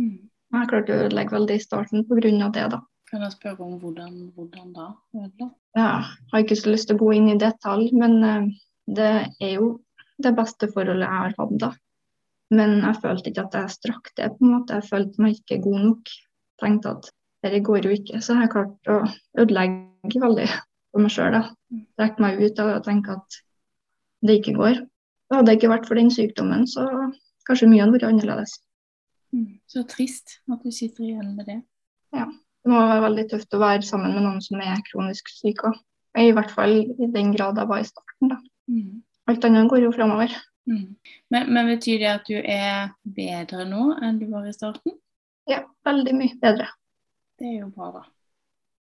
Mm. 0.00 0.16
Jeg 0.50 0.70
klarte 0.70 0.94
å 0.94 1.04
ødelegge 1.04 1.36
veldig 1.36 1.56
i 1.56 1.62
starten 1.62 2.06
pga. 2.08 2.48
det, 2.54 2.66
da. 2.74 2.80
Kan 3.10 3.22
jeg 3.26 3.34
spørre 3.34 3.66
om 3.66 3.78
hvordan, 3.82 4.16
hvordan 4.36 4.72
da? 4.74 4.88
Ødela? 5.16 5.50
Ja, 5.78 5.90
jeg 6.02 6.32
har 6.32 6.44
ikke 6.44 6.58
så 6.58 6.70
lyst 6.70 6.90
til 6.90 6.98
å 6.98 7.04
gå 7.04 7.12
inn 7.16 7.30
i 7.32 7.38
detalj, 7.38 7.90
men 7.98 8.18
eh, 8.26 8.50
det 8.90 9.12
er 9.40 9.54
jo 9.56 9.70
det 10.20 10.34
beste 10.36 10.68
forholdet 10.70 11.06
jeg 11.06 11.22
har 11.24 11.38
hatt, 11.38 11.56
da. 11.62 11.70
Men 12.54 12.80
jeg 12.82 12.98
følte 13.02 13.30
ikke 13.30 13.46
at 13.46 13.56
jeg 13.56 13.74
strakk 13.76 14.10
det, 14.18 14.32
på 14.36 14.44
en 14.44 14.54
måte. 14.56 14.78
Jeg 14.80 14.90
følte 14.90 15.22
meg 15.22 15.38
ikke 15.38 15.62
god 15.64 15.84
nok. 15.86 16.14
Tenkte 16.60 16.94
at 16.96 17.10
dette 17.44 17.62
går 17.66 17.86
jo 17.86 17.94
ikke. 17.94 18.18
Så 18.20 18.34
jeg 18.34 18.42
har 18.42 18.52
klart 18.52 18.90
å 18.90 18.98
ødelegge 19.38 20.22
veldig 20.22 20.48
for 20.90 21.04
meg 21.04 21.14
sjøl. 21.14 21.38
Trekke 21.98 22.24
meg 22.24 22.40
ut 22.42 22.62
og 22.64 22.84
tenke 22.86 23.16
at 23.18 23.40
det 24.26 24.40
ikke 24.40 24.56
går. 24.58 24.82
Hadde 25.30 25.46
det 25.46 25.58
ikke 25.58 25.72
vært 25.72 25.86
for 25.88 25.98
den 26.00 26.10
sykdommen, 26.12 26.66
så 26.66 26.86
kanskje 27.48 27.70
mye 27.70 27.84
hadde 27.84 27.96
vært 27.96 28.08
annerledes. 28.08 28.56
Mm. 29.30 29.60
Så 29.70 29.84
trist 29.88 30.40
at 30.50 30.64
du 30.64 30.72
sitter 30.74 31.06
igjen 31.06 31.34
med 31.36 31.46
det. 31.46 31.60
Ja. 32.16 32.26
Det 32.60 32.68
må 32.68 32.80
være 32.84 33.04
veldig 33.06 33.22
tøft 33.30 33.54
å 33.56 33.60
være 33.62 33.86
sammen 33.88 34.12
med 34.12 34.26
noen 34.26 34.42
som 34.44 34.60
er 34.60 34.82
kronisk 34.90 35.30
syk 35.32 35.62
òg. 35.70 35.78
I 36.18 36.32
hvert 36.36 36.50
fall 36.52 36.74
i 36.82 37.08
den 37.14 37.30
grad 37.32 37.56
jeg 37.56 37.70
var 37.70 37.80
i 37.80 37.86
starten. 37.88 38.32
da. 38.34 38.36
Mm. 38.68 38.98
Alt 39.30 39.46
annet 39.46 39.70
går 39.70 39.86
jo 39.86 39.92
framover. 39.94 40.34
Mm. 40.68 40.96
Men, 41.32 41.52
men 41.54 41.70
betyr 41.70 42.02
det 42.02 42.10
at 42.10 42.28
du 42.28 42.36
er 42.36 42.90
bedre 43.16 43.64
nå 43.68 43.94
enn 44.02 44.18
du 44.20 44.26
var 44.32 44.48
i 44.50 44.52
starten? 44.52 44.98
Ja, 45.48 45.62
veldig 45.86 46.14
mye 46.18 46.36
bedre. 46.42 46.68
Det 47.40 47.48
er 47.48 47.56
jo 47.62 47.70
bra, 47.72 47.88
da. 47.94 48.04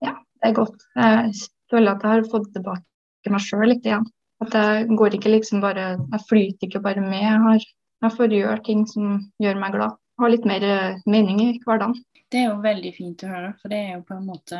Ja, 0.04 0.18
Det 0.42 0.52
er 0.52 0.58
godt. 0.58 0.84
Jeg 0.98 1.38
føler 1.72 1.94
at 1.94 2.06
jeg 2.06 2.16
har 2.16 2.32
fått 2.32 2.50
tilbake 2.56 3.34
meg 3.34 3.44
sjøl 3.44 3.68
litt 3.72 3.88
igjen. 3.88 4.08
At 4.40 4.56
jeg 4.56 4.88
går 4.96 5.18
ikke 5.18 5.34
liksom 5.34 5.64
bare 5.64 5.98
Jeg 6.00 6.26
flyter 6.30 6.68
ikke 6.70 6.84
bare 6.84 7.02
med. 7.04 7.24
Jeg, 7.26 7.40
har, 7.44 7.66
jeg 8.06 8.16
får 8.18 8.36
gjøre 8.38 8.62
ting 8.66 8.86
som 8.88 9.18
gjør 9.44 9.60
meg 9.60 9.76
glad. 9.76 9.98
Jeg 10.16 10.24
Har 10.24 10.32
litt 10.34 10.48
mer 10.48 10.68
eh, 10.68 11.02
mening 11.08 11.42
i 11.44 11.50
hverdagen. 11.66 11.98
Det 12.30 12.44
er 12.44 12.52
jo 12.52 12.62
veldig 12.62 12.92
fint 12.94 13.24
å 13.26 13.32
høre, 13.32 13.52
for 13.62 13.74
det 13.74 13.80
er 13.80 13.94
jo 13.96 14.06
på 14.06 14.16
en 14.16 14.28
måte 14.28 14.60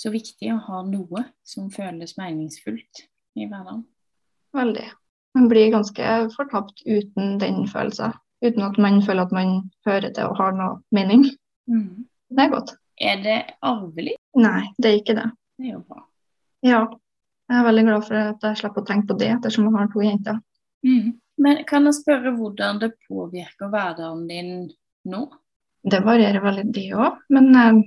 så 0.00 0.10
viktig 0.12 0.52
å 0.54 0.60
ha 0.68 0.80
noe 0.86 1.26
som 1.44 1.68
føles 1.74 2.16
meningsfullt 2.16 3.02
i 3.36 3.46
hverdagen. 3.46 3.84
Veldig. 4.56 4.86
Man 5.36 5.48
blir 5.50 5.74
ganske 5.74 6.14
fortapt 6.34 6.82
uten 6.86 7.38
den 7.42 7.66
følelsen. 7.70 8.16
uten 8.40 8.62
at 8.64 8.78
man 8.78 9.02
føler 9.04 9.28
at 9.28 9.32
man 9.36 9.50
hører 9.86 10.14
til 10.16 10.30
og 10.30 10.38
har 10.40 10.54
noe 10.56 10.80
mening. 10.96 11.26
Mm. 11.68 12.06
Det 12.30 12.46
er 12.46 12.54
godt. 12.54 12.72
Er 13.00 13.20
det 13.22 13.40
arvelig? 13.62 14.16
Nei, 14.36 14.72
det 14.80 14.90
er 14.90 14.96
ikke 15.02 15.18
det. 15.18 15.28
Det 15.58 15.68
er 15.68 15.74
jo 15.74 15.82
bra. 15.84 16.06
Ja. 16.66 16.84
Jeg 17.50 17.58
er 17.58 17.66
veldig 17.66 17.82
glad 17.88 18.04
for 18.06 18.18
at 18.20 18.44
jeg 18.46 18.58
slipper 18.60 18.84
å 18.84 18.86
tenke 18.86 19.10
på 19.10 19.16
det, 19.18 19.30
ettersom 19.34 19.66
jeg 19.66 19.74
har 19.74 19.88
to 19.90 20.02
jenter. 20.04 20.36
Mm. 20.86 21.06
Men 21.40 21.62
kan 21.66 21.88
jeg 21.88 21.96
spørre 21.96 22.34
hvordan 22.36 22.78
det 22.82 22.92
påvirker 23.08 23.72
hverdagen 23.72 24.26
din 24.28 24.52
nå? 25.10 25.24
Det 25.82 26.02
varierer 26.04 26.44
veldig, 26.44 26.66
det 26.76 26.84
òg. 26.94 27.18
Men 27.32 27.50
eh, 27.56 27.80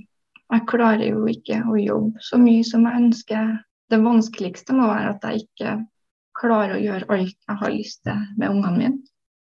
jeg 0.56 0.68
klarer 0.70 1.06
jo 1.06 1.24
ikke 1.30 1.62
å 1.70 1.78
jobbe 1.80 2.26
så 2.26 2.40
mye 2.42 2.66
som 2.68 2.84
jeg 2.90 3.06
ønsker. 3.06 3.54
Det 3.94 4.02
vanskeligste 4.04 4.76
må 4.76 4.90
være 4.90 5.14
at 5.14 5.28
jeg 5.30 5.46
ikke 5.46 5.78
klarer 6.40 6.76
å 6.76 6.82
gjøre 6.82 7.10
alt 7.14 7.38
jeg 7.38 7.60
har 7.62 7.74
lyst 7.74 8.04
til 8.08 8.22
med 8.42 8.50
ungene 8.50 8.78
mine. 8.78 9.02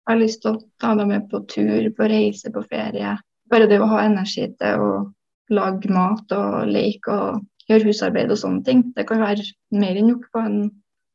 Jeg 0.04 0.12
har 0.12 0.20
lyst 0.20 0.42
til 0.44 0.52
å 0.52 0.62
ta 0.84 0.94
dem 1.00 1.14
med 1.14 1.30
på 1.32 1.40
tur, 1.48 1.90
på 1.96 2.08
reise, 2.12 2.52
på 2.52 2.64
ferie. 2.68 3.16
Bare 3.50 3.70
det 3.72 3.80
å 3.80 3.88
ha 3.88 4.04
energi 4.04 4.50
til 4.60 4.84
å 4.84 4.92
lage 5.54 5.92
mat 5.92 6.32
og 6.36 6.68
leke 6.68 7.16
og 7.16 7.44
gjøre 7.70 7.90
husarbeid 7.90 8.32
og 8.34 8.40
sånne 8.40 8.64
ting. 8.68 8.86
Det 8.96 9.06
kan 9.10 9.22
være 9.24 9.46
mer 9.76 10.00
enn 10.00 10.10
nok 10.12 10.30
på 10.34 10.44
en 10.44 10.62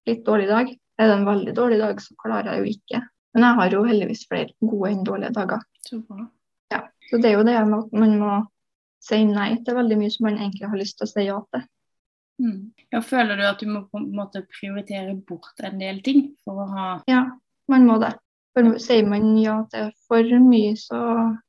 litt 0.09 0.25
dårlig 0.27 0.49
dag. 0.51 0.75
Er 0.99 1.11
det 1.11 1.17
en 1.19 1.29
veldig 1.29 1.55
dårlig 1.55 1.79
dag, 1.83 2.03
så 2.03 2.17
klarer 2.19 2.53
jeg 2.53 2.63
jo 2.63 2.77
ikke. 2.77 3.03
Men 3.37 3.47
jeg 3.47 3.59
har 3.61 3.75
jo 3.77 3.87
heldigvis 3.87 4.27
flere 4.31 4.55
gode 4.65 4.93
enn 4.93 5.03
dårlige 5.07 5.35
dager. 5.37 5.65
Så. 5.87 6.01
Ja, 6.73 6.85
så 7.11 7.21
det 7.23 7.31
er 7.31 7.37
jo 7.39 7.47
det 7.47 7.59
med 7.69 7.79
at 7.79 7.99
man 8.03 8.15
må 8.21 8.37
si 9.05 9.21
nei 9.29 9.51
til 9.65 9.77
veldig 9.79 9.99
mye 10.01 10.13
som 10.15 10.27
man 10.27 10.41
egentlig 10.41 10.71
har 10.71 10.81
lyst 10.81 10.99
til 10.99 11.07
å 11.07 11.13
si 11.13 11.27
ja 11.29 11.37
til. 11.55 11.67
Mm. 12.39 12.59
Ja, 12.95 13.03
føler 13.03 13.39
du 13.39 13.45
at 13.49 13.63
du 13.63 13.67
må 13.71 13.83
på 13.91 13.99
en 13.99 14.11
måte 14.15 14.45
prioritere 14.47 15.17
bort 15.27 15.59
en 15.67 15.81
del 15.81 16.01
ting 16.07 16.33
for 16.47 16.63
å 16.63 16.69
ha 16.71 16.89
Ja, 17.11 17.25
man 17.71 17.87
må 17.87 17.99
det. 18.03 18.13
For 18.59 18.79
sier 18.83 19.07
man 19.07 19.37
ja 19.39 19.61
til 19.71 19.93
for 20.11 20.27
mye, 20.43 20.73
så 20.75 20.99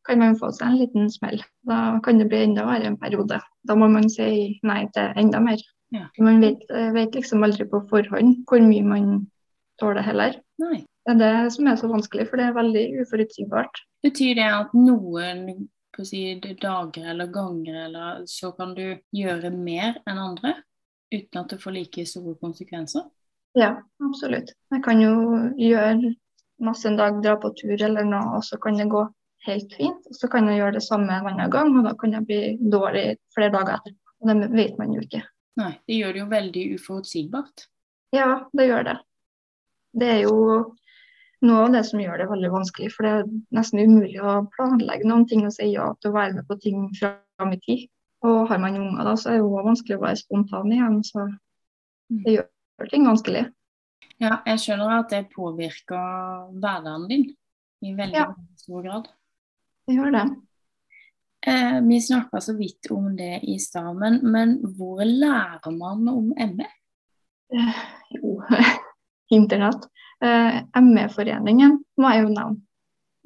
kan 0.06 0.20
man 0.22 0.36
få 0.38 0.52
seg 0.54 0.68
en 0.68 0.76
liten 0.78 1.08
smell. 1.10 1.40
Da 1.66 1.98
kan 2.06 2.22
det 2.22 2.28
bli 2.30 2.44
enda 2.46 2.68
verre 2.68 2.92
en 2.92 3.00
periode. 3.02 3.40
Da 3.66 3.76
må 3.76 3.88
man 3.90 4.06
si 4.14 4.60
nei 4.62 4.84
til 4.94 5.18
enda 5.18 5.42
mer. 5.42 5.64
Ja. 5.90 6.06
Man 6.22 6.38
vet, 6.44 6.62
vet 6.94 7.18
liksom 7.18 7.42
aldri 7.48 7.66
på 7.66 7.82
forhånd 7.90 8.44
hvor 8.46 8.62
mye 8.62 8.86
man 8.86 9.10
tåler 9.82 10.06
heller. 10.06 10.38
Nei. 10.62 10.84
Det 11.08 11.16
er 11.16 11.20
det 11.24 11.52
som 11.56 11.72
er 11.72 11.82
så 11.82 11.90
vanskelig, 11.90 12.28
for 12.30 12.38
det 12.38 12.46
er 12.46 12.58
veldig 12.60 12.86
uforutsigbart. 13.02 13.82
Betyr 14.06 14.38
det 14.38 14.50
at 14.54 14.78
noen 14.78 15.66
på 15.96 16.06
si, 16.06 16.24
dager 16.62 17.10
eller 17.16 17.34
ganger 17.34 17.86
eller 17.88 18.26
så 18.30 18.54
kan 18.54 18.78
du 18.78 18.86
gjøre 19.18 19.50
mer 19.50 19.98
enn 20.06 20.22
andre 20.30 20.60
uten 21.10 21.42
at 21.42 21.56
det 21.56 21.64
får 21.64 21.74
like 21.74 22.06
store 22.06 22.38
konsekvenser? 22.38 23.10
Ja, 23.58 23.80
absolutt. 24.06 24.54
Jeg 24.70 24.84
kan 24.86 25.02
jo 25.02 25.16
gjøre 25.58 26.14
masse 26.64 26.88
en 26.90 27.00
dag, 27.00 27.22
dra 27.24 27.36
på 27.40 27.52
tur 27.58 27.76
eller 27.76 28.08
noe, 28.08 28.38
og 28.40 28.46
så 28.46 28.60
kan 28.62 28.78
det 28.80 28.90
gå 28.92 29.04
helt 29.48 29.76
fint. 29.78 30.08
Og 30.10 30.18
så 30.18 30.30
kan 30.32 30.50
jeg 30.50 30.62
gjøre 30.62 30.78
det 30.78 30.86
samme 30.86 31.16
en 31.16 31.28
annen 31.32 31.52
gang, 31.54 31.72
og 31.78 31.86
da 31.88 31.96
kan 32.00 32.16
jeg 32.16 32.28
bli 32.28 32.40
dårlig 32.72 33.06
flere 33.36 33.54
dager 33.56 33.78
etter. 33.78 33.96
Og 34.20 34.32
det 34.32 34.50
vet 34.56 34.80
man 34.80 34.96
jo 34.96 35.04
ikke. 35.06 35.24
Nei, 35.60 35.74
det 35.88 36.00
gjør 36.00 36.16
det 36.16 36.22
jo 36.22 36.32
veldig 36.34 36.66
uforutsigbart. 36.76 37.66
Ja, 38.16 38.30
det 38.56 38.68
gjør 38.70 38.86
det. 38.88 38.98
Det 40.00 40.10
er 40.16 40.22
jo 40.24 40.36
noe 41.46 41.62
av 41.66 41.76
det 41.76 41.86
som 41.88 42.02
gjør 42.04 42.20
det 42.20 42.28
veldig 42.30 42.52
vanskelig, 42.52 42.90
for 42.96 43.08
det 43.08 43.14
er 43.16 43.30
nesten 43.56 43.80
umulig 43.80 44.20
å 44.20 44.42
planlegge 44.56 45.08
noen 45.08 45.26
ting 45.30 45.46
og 45.48 45.56
si 45.56 45.72
ja 45.72 45.88
til 46.00 46.12
å 46.12 46.18
være 46.18 46.36
med 46.40 46.50
på 46.50 46.60
ting 46.64 46.90
fram 47.00 47.56
i 47.56 47.62
tid. 47.64 47.88
Og 48.28 48.50
har 48.50 48.60
man 48.60 48.76
unger 48.76 49.08
da, 49.08 49.16
så 49.16 49.32
er 49.32 49.38
det 49.38 49.46
jo 49.46 49.64
vanskelig 49.64 49.96
å 49.96 50.04
være 50.04 50.20
spontan 50.20 50.74
igjen, 50.76 51.00
så 51.08 51.30
det 52.26 52.36
gjør 52.36 52.92
ting 52.92 53.08
vanskelig. 53.08 53.46
Ja, 54.20 54.42
jeg 54.46 54.60
skjønner 54.60 54.98
at 55.00 55.14
det 55.14 55.30
påvirker 55.32 56.50
hverdagen 56.60 57.08
din 57.08 57.26
i 57.88 57.94
veldig 57.96 58.18
Ja. 58.20 58.26
stor 58.60 58.84
grad. 58.84 59.08
Det 59.88 59.96
gjør 59.96 60.12
det. 60.12 60.24
Eh, 61.48 61.80
vi 61.88 62.02
snakka 62.04 62.42
så 62.44 62.54
vidt 62.58 62.90
om 62.92 63.16
det 63.16 63.40
i 63.48 63.56
stad, 63.60 63.96
men, 63.96 64.20
men 64.32 64.58
hvor 64.76 65.00
lærer 65.06 65.72
man 65.72 66.08
om 66.12 66.34
ME? 66.36 66.68
Eh, 67.54 67.80
jo, 68.18 68.42
internett. 69.40 69.88
Eh, 70.22 70.60
ME-foreningen 70.84 71.78
må 71.98 72.12
jeg 72.12 72.26
jo 72.26 72.34
nevne. 72.34 72.62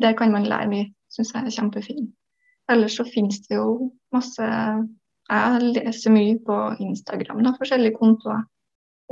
Der 0.02 0.14
kan 0.18 0.32
man 0.32 0.46
lære 0.46 0.70
mye, 0.70 0.92
syns 1.10 1.34
jeg 1.34 1.46
er 1.48 1.56
kjempefint. 1.58 2.14
Ellers 2.70 2.96
så 2.98 3.04
finnes 3.04 3.42
det 3.48 3.58
jo 3.58 3.92
masse 4.14 4.46
Jeg 5.30 5.62
leser 5.74 6.12
mye 6.12 6.38
på 6.46 6.56
Instagram, 6.84 7.42
da, 7.46 7.54
forskjellige 7.58 7.96
kontoer. 7.98 8.44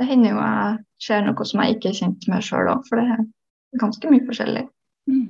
Det 0.00 0.08
hender 0.08 0.32
jo 0.32 0.40
jeg 0.40 0.78
ser 1.06 1.24
noe 1.26 1.46
som 1.48 1.62
jeg 1.62 1.76
ikke 1.76 1.90
er 1.90 1.98
kjent 1.98 2.28
med 2.32 2.44
sjøl 2.46 2.70
òg, 2.72 2.86
for 2.88 3.00
det 3.00 3.16
er 3.16 3.24
ganske 3.80 4.12
mye 4.12 4.26
forskjellig. 4.28 4.64
Mm. 5.10 5.26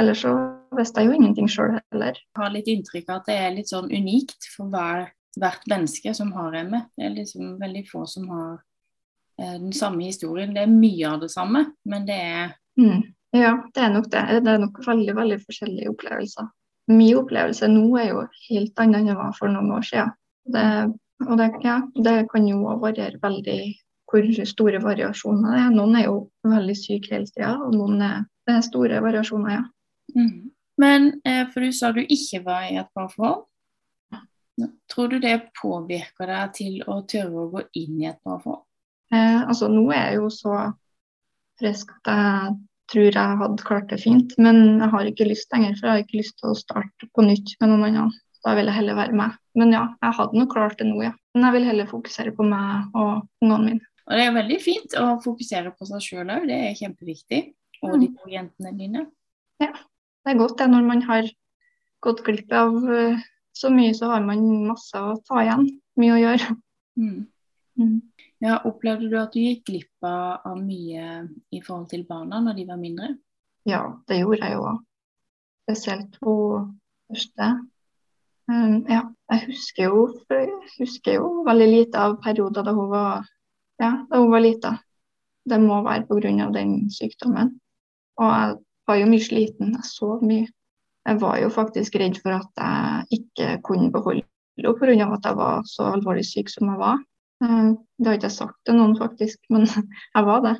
Ellers 0.00 0.22
så 0.24 0.34
visste 0.76 1.02
jeg 1.02 1.10
jo 1.10 1.16
ingenting 1.18 1.48
sjøl 1.52 1.76
heller. 1.78 2.18
Jeg 2.18 2.40
har 2.42 2.52
litt 2.54 2.70
inntrykk 2.72 3.08
av 3.08 3.20
at 3.20 3.30
det 3.30 3.38
er 3.38 3.56
litt 3.56 3.72
sånn 3.72 3.90
unikt 3.92 4.48
for 4.54 4.72
hver, 4.72 5.08
hvert 5.40 5.64
menneske 5.70 6.14
som 6.16 6.32
har 6.36 6.56
ME. 6.68 6.84
Det 6.96 7.08
er 7.08 7.16
liksom 7.16 7.56
veldig 7.60 7.84
få 7.90 8.06
som 8.08 8.28
har 8.32 8.50
eh, 9.40 9.56
den 9.58 9.72
samme 9.76 10.06
historien. 10.08 10.54
Det 10.56 10.64
er 10.64 10.72
mye 10.72 11.12
av 11.12 11.20
det 11.24 11.32
samme, 11.32 11.66
men 11.88 12.08
det 12.08 12.18
er 12.18 12.58
Mm. 12.80 13.02
Ja, 13.32 13.52
det 13.74 13.80
er 13.80 13.92
nok 13.92 14.10
det. 14.12 14.22
Det 14.44 14.50
er 14.50 14.58
nok 14.60 14.80
veldig, 14.86 15.14
veldig 15.16 15.38
forskjellige 15.44 15.92
opplevelser. 15.92 16.48
Min 16.92 17.16
opplevelse 17.20 17.68
nå 17.70 17.84
er 18.00 18.10
jo 18.10 18.26
helt 18.48 18.82
annet 18.82 19.00
enn 19.00 19.10
det 19.12 19.16
var 19.16 19.32
for 19.38 19.52
noen 19.52 19.70
år 19.76 19.86
siden. 19.88 20.12
Det, 20.52 20.66
og 21.28 21.38
det, 21.38 21.48
ja, 21.64 21.78
det 22.04 22.16
kan 22.32 22.48
jo 22.48 22.74
variere 22.82 23.20
veldig 23.22 23.60
hvor 24.12 24.48
store 24.48 24.80
variasjoner 24.82 25.54
det 25.54 25.60
er. 25.62 25.70
Noen 25.72 25.96
er 25.98 26.08
jo 26.08 26.16
veldig 26.44 26.74
syke 26.76 27.14
hele 27.14 27.30
tida, 27.30 27.54
og 27.64 27.72
noen 27.76 28.02
er, 28.04 28.26
det 28.46 28.56
er 28.58 28.66
store 28.66 29.00
variasjoner, 29.04 29.54
ja. 29.56 29.62
Mm. 30.16 30.50
Men 30.82 31.08
eh, 31.28 31.46
for 31.52 31.64
du 31.64 31.72
sa 31.76 31.92
du 31.92 32.02
ikke 32.02 32.42
var 32.44 32.66
i 32.68 32.76
et 32.80 32.90
parforhold. 32.96 33.46
Tror 34.92 35.08
du 35.08 35.16
det 35.22 35.38
påvirker 35.56 36.28
deg 36.28 36.52
til 36.56 36.82
å 36.84 37.00
tørre 37.08 37.46
å 37.46 37.50
gå 37.54 37.62
inn 37.80 38.02
i 38.02 38.10
et 38.10 38.20
parforhold? 38.24 38.64
Eh, 39.12 39.40
altså, 39.40 39.68
nå 39.72 39.86
er 39.92 40.12
jeg 40.12 40.20
jo 40.20 40.28
så 40.32 40.58
frisk 41.60 41.92
at 42.02 42.12
jeg 42.12 42.58
tror 42.92 43.16
jeg 43.16 43.40
hadde 43.40 43.64
klart 43.64 43.88
det 43.92 44.00
fint, 44.02 44.34
men 44.42 44.80
jeg 44.82 44.90
har 44.92 45.08
ikke 45.08 45.28
lyst 45.28 45.52
lenger, 45.54 45.78
for 45.78 45.88
jeg 45.88 45.94
har 45.94 46.04
ikke 46.04 46.20
lyst 46.20 46.36
til 46.40 46.50
å 46.50 46.58
starte 46.58 47.08
på 47.14 47.24
nytt 47.24 47.54
med 47.60 47.72
noen 47.72 47.88
andre. 47.88 48.20
Da 48.42 48.56
vil 48.58 48.66
jeg 48.66 48.74
heller 48.74 48.98
være 48.98 49.14
meg. 49.14 49.36
Men 49.54 49.70
ja, 49.70 49.84
jeg 50.02 50.16
hadde 50.18 50.38
nok 50.40 50.50
klart 50.50 50.80
det 50.80 50.88
nå, 50.88 50.98
ja. 51.04 51.12
Men 51.32 51.46
jeg 51.46 51.54
vil 51.56 51.66
heller 51.68 51.90
fokusere 51.90 52.32
på 52.34 52.46
meg 52.46 52.96
og 52.98 53.22
ungene 53.44 53.62
mine. 53.68 53.91
Og 54.12 54.18
det 54.18 54.24
er 54.28 54.34
veldig 54.36 54.56
fint 54.60 54.94
å 55.00 55.06
fokusere 55.24 55.70
på 55.72 55.86
seg 55.88 56.02
sjøl 56.04 56.32
òg, 56.34 56.44
det 56.50 56.58
er 56.68 56.74
kjempeviktig. 56.76 57.38
Og 57.82 57.94
de 58.02 58.10
to 58.12 58.28
jentene 58.28 58.74
dine. 58.76 59.06
Ja, 59.62 59.72
Det 60.22 60.34
er 60.34 60.38
godt 60.38 60.58
det 60.60 60.68
når 60.68 60.84
man 60.86 61.00
har 61.08 61.30
gått 62.04 62.20
glipp 62.26 62.52
av 62.54 62.76
eh, 62.92 63.22
så 63.56 63.70
mye, 63.72 63.94
så 63.96 64.12
har 64.12 64.20
man 64.22 64.44
masse 64.68 65.00
å 65.00 65.16
ta 65.24 65.40
igjen. 65.42 65.64
Mye 65.98 66.12
å 66.12 66.20
gjøre. 66.20 66.58
Mm. 67.00 67.18
Mm. 67.80 67.96
Ja, 68.44 68.60
opplevde 68.68 69.08
du 69.08 69.16
at 69.16 69.32
du 69.32 69.40
gikk 69.40 69.64
glipp 69.70 70.06
av 70.06 70.60
mye 70.60 71.24
i 71.50 71.64
forhold 71.64 71.88
til 71.90 72.04
barna 72.04 72.42
når 72.44 72.60
de 72.60 72.68
var 72.68 72.80
mindre? 72.84 73.14
Ja, 73.64 73.82
det 74.10 74.20
gjorde 74.20 74.44
jeg 74.44 74.58
jo 74.58 74.64
òg. 74.68 74.80
Spesielt 75.64 76.16
hun 76.20 76.72
første. 77.08 77.52
Um, 78.50 78.80
ja, 78.90 79.06
jeg 79.32 79.46
husker 79.48 79.88
jo, 79.88 80.06
husker 80.76 81.16
jo 81.16 81.28
veldig 81.46 81.68
lite 81.70 82.02
av 82.02 82.18
perioder 82.24 82.66
da 82.66 82.74
hun 82.76 82.90
var, 82.90 83.30
ja, 83.80 83.92
da 84.10 84.18
hun 84.18 84.32
var 84.32 84.42
lita. 84.44 84.72
Det 85.48 85.58
må 85.60 85.82
være 85.82 86.06
pga. 86.06 86.50
den 86.54 86.90
sykdommen. 86.90 87.60
Og 88.20 88.28
jeg 88.28 88.56
var 88.86 88.96
jo 88.96 89.06
mye 89.06 89.24
sliten, 89.24 89.72
jeg 89.76 89.88
sov 89.88 90.22
mye. 90.24 90.48
Jeg 91.06 91.20
var 91.20 91.38
jo 91.38 91.48
faktisk 91.48 91.96
redd 91.98 92.20
for 92.22 92.36
at 92.36 92.50
jeg 92.56 93.20
ikke 93.20 93.62
kunne 93.64 93.90
beholde 93.92 94.22
henne 94.56 94.74
pga. 94.78 95.12
at 95.14 95.24
jeg 95.24 95.36
var 95.36 95.62
så 95.66 95.92
alvorlig 95.94 96.24
syk 96.26 96.48
som 96.48 96.68
jeg 96.68 96.78
var. 96.78 96.98
Um, 97.42 97.78
det 97.98 98.06
har 98.06 98.14
ikke 98.14 98.30
jeg 98.30 98.38
sagt 98.38 98.58
til 98.66 98.76
noen, 98.78 98.96
faktisk, 98.98 99.38
men 99.52 99.66
jeg 99.66 100.24
var 100.24 100.40
det. 100.40 100.56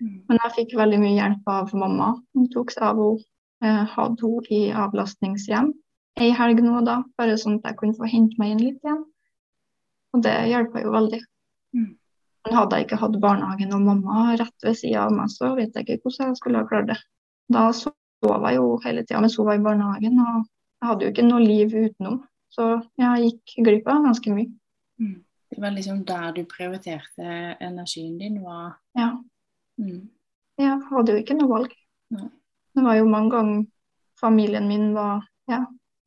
Men 0.00 0.38
jeg 0.42 0.54
fikk 0.56 0.76
veldig 0.76 0.98
mye 1.00 1.14
hjelp 1.14 1.46
av 1.46 1.70
mamma. 1.74 2.14
Hun 2.34 2.50
tok 2.50 2.70
seg 2.74 2.82
av 2.90 2.98
henne. 2.98 3.30
Hadde 3.64 4.20
henne 4.20 4.50
i 4.52 4.72
avlastningshjem 4.76 5.70
ei 6.20 6.30
helg 6.38 6.62
nå 6.62 6.80
da, 6.86 7.00
bare 7.18 7.36
sånn 7.40 7.58
at 7.58 7.70
jeg 7.70 7.78
kunne 7.80 7.98
få 7.98 8.08
hente 8.10 8.38
meg 8.38 8.54
inn 8.54 8.62
litt 8.62 8.86
igjen. 8.86 9.02
Og 10.14 10.22
det 10.22 10.34
hjelpa 10.50 10.82
jo 10.84 10.92
veldig. 10.94 11.20
Mm. 11.74 11.92
Men 12.44 12.56
hadde 12.58 12.78
jeg 12.78 12.86
ikke 12.86 13.00
hatt 13.00 13.20
barnehagen 13.22 13.72
og 13.72 13.84
mamma 13.86 14.24
rett 14.36 14.66
ved 14.66 14.76
sida 14.76 15.06
av 15.06 15.14
meg, 15.16 15.30
så 15.32 15.54
vet 15.56 15.76
jeg 15.76 15.86
ikke 15.86 16.08
hvordan 16.08 16.30
jeg 16.30 16.40
skulle 16.40 16.60
ha 16.60 16.68
klart 16.68 16.90
det. 16.90 16.98
Da 17.52 17.68
sov 17.76 17.94
jeg 18.24 18.58
jo 18.58 18.66
hele 18.84 19.04
tida 19.04 19.20
mens 19.24 19.36
hun 19.40 19.48
var 19.48 19.60
i 19.60 19.64
barnehagen, 19.64 20.18
og 20.20 20.42
jeg 20.44 20.90
hadde 20.90 21.06
jo 21.06 21.12
ikke 21.14 21.26
noe 21.28 21.44
liv 21.44 21.72
utenom. 21.72 22.18
Så 22.54 22.66
jeg 23.00 23.28
gikk 23.28 23.54
glipp 23.66 23.88
av 23.90 24.04
ganske 24.04 24.34
mye. 24.34 24.50
Mm. 25.00 25.16
Det 25.54 25.62
var 25.62 25.74
liksom 25.74 26.02
der 26.06 26.32
du 26.36 26.42
prioriterte 26.50 27.38
energien 27.62 28.18
din? 28.18 28.42
var... 28.42 28.76
Ja. 28.98 29.14
Mm. 29.80 30.10
Jeg 30.60 30.80
hadde 30.90 31.14
jo 31.14 31.22
ikke 31.22 31.38
noe 31.38 31.50
valg. 31.50 31.72
Nei. 32.14 32.28
Det 32.74 32.82
var 32.84 32.98
jo 32.98 33.06
mange 33.08 33.30
ganger 33.30 33.64
familien 34.20 34.68
min 34.68 34.92
var 34.94 35.24
ja, 35.50 35.64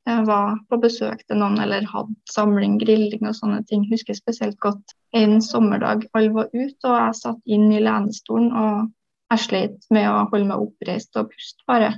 jeg 0.08 0.24
var 0.28 0.56
på 0.72 0.80
besøk 0.84 1.24
til 1.28 1.40
noen 1.42 1.60
eller 1.64 1.88
hadde 1.92 2.16
samling, 2.32 2.78
grilling 2.82 3.28
og 3.28 3.36
sånne 3.36 3.60
ting. 3.68 3.84
Husker 3.92 4.16
spesielt 4.16 4.60
godt 4.64 4.96
en 5.16 5.42
sommerdag 5.42 6.08
alle 6.18 6.34
var 6.36 6.50
ute 6.54 6.90
og 6.90 6.98
jeg 6.98 7.18
satt 7.22 7.42
inn 7.46 7.70
i 7.72 7.82
lenestolen 7.84 8.52
og 8.52 8.90
jeg 9.32 9.44
slet 9.44 9.88
med 9.94 10.08
å 10.10 10.26
holde 10.32 10.48
meg 10.50 10.64
oppreist 10.64 11.18
og 11.20 11.32
puste 11.32 11.64
bare. 11.68 11.94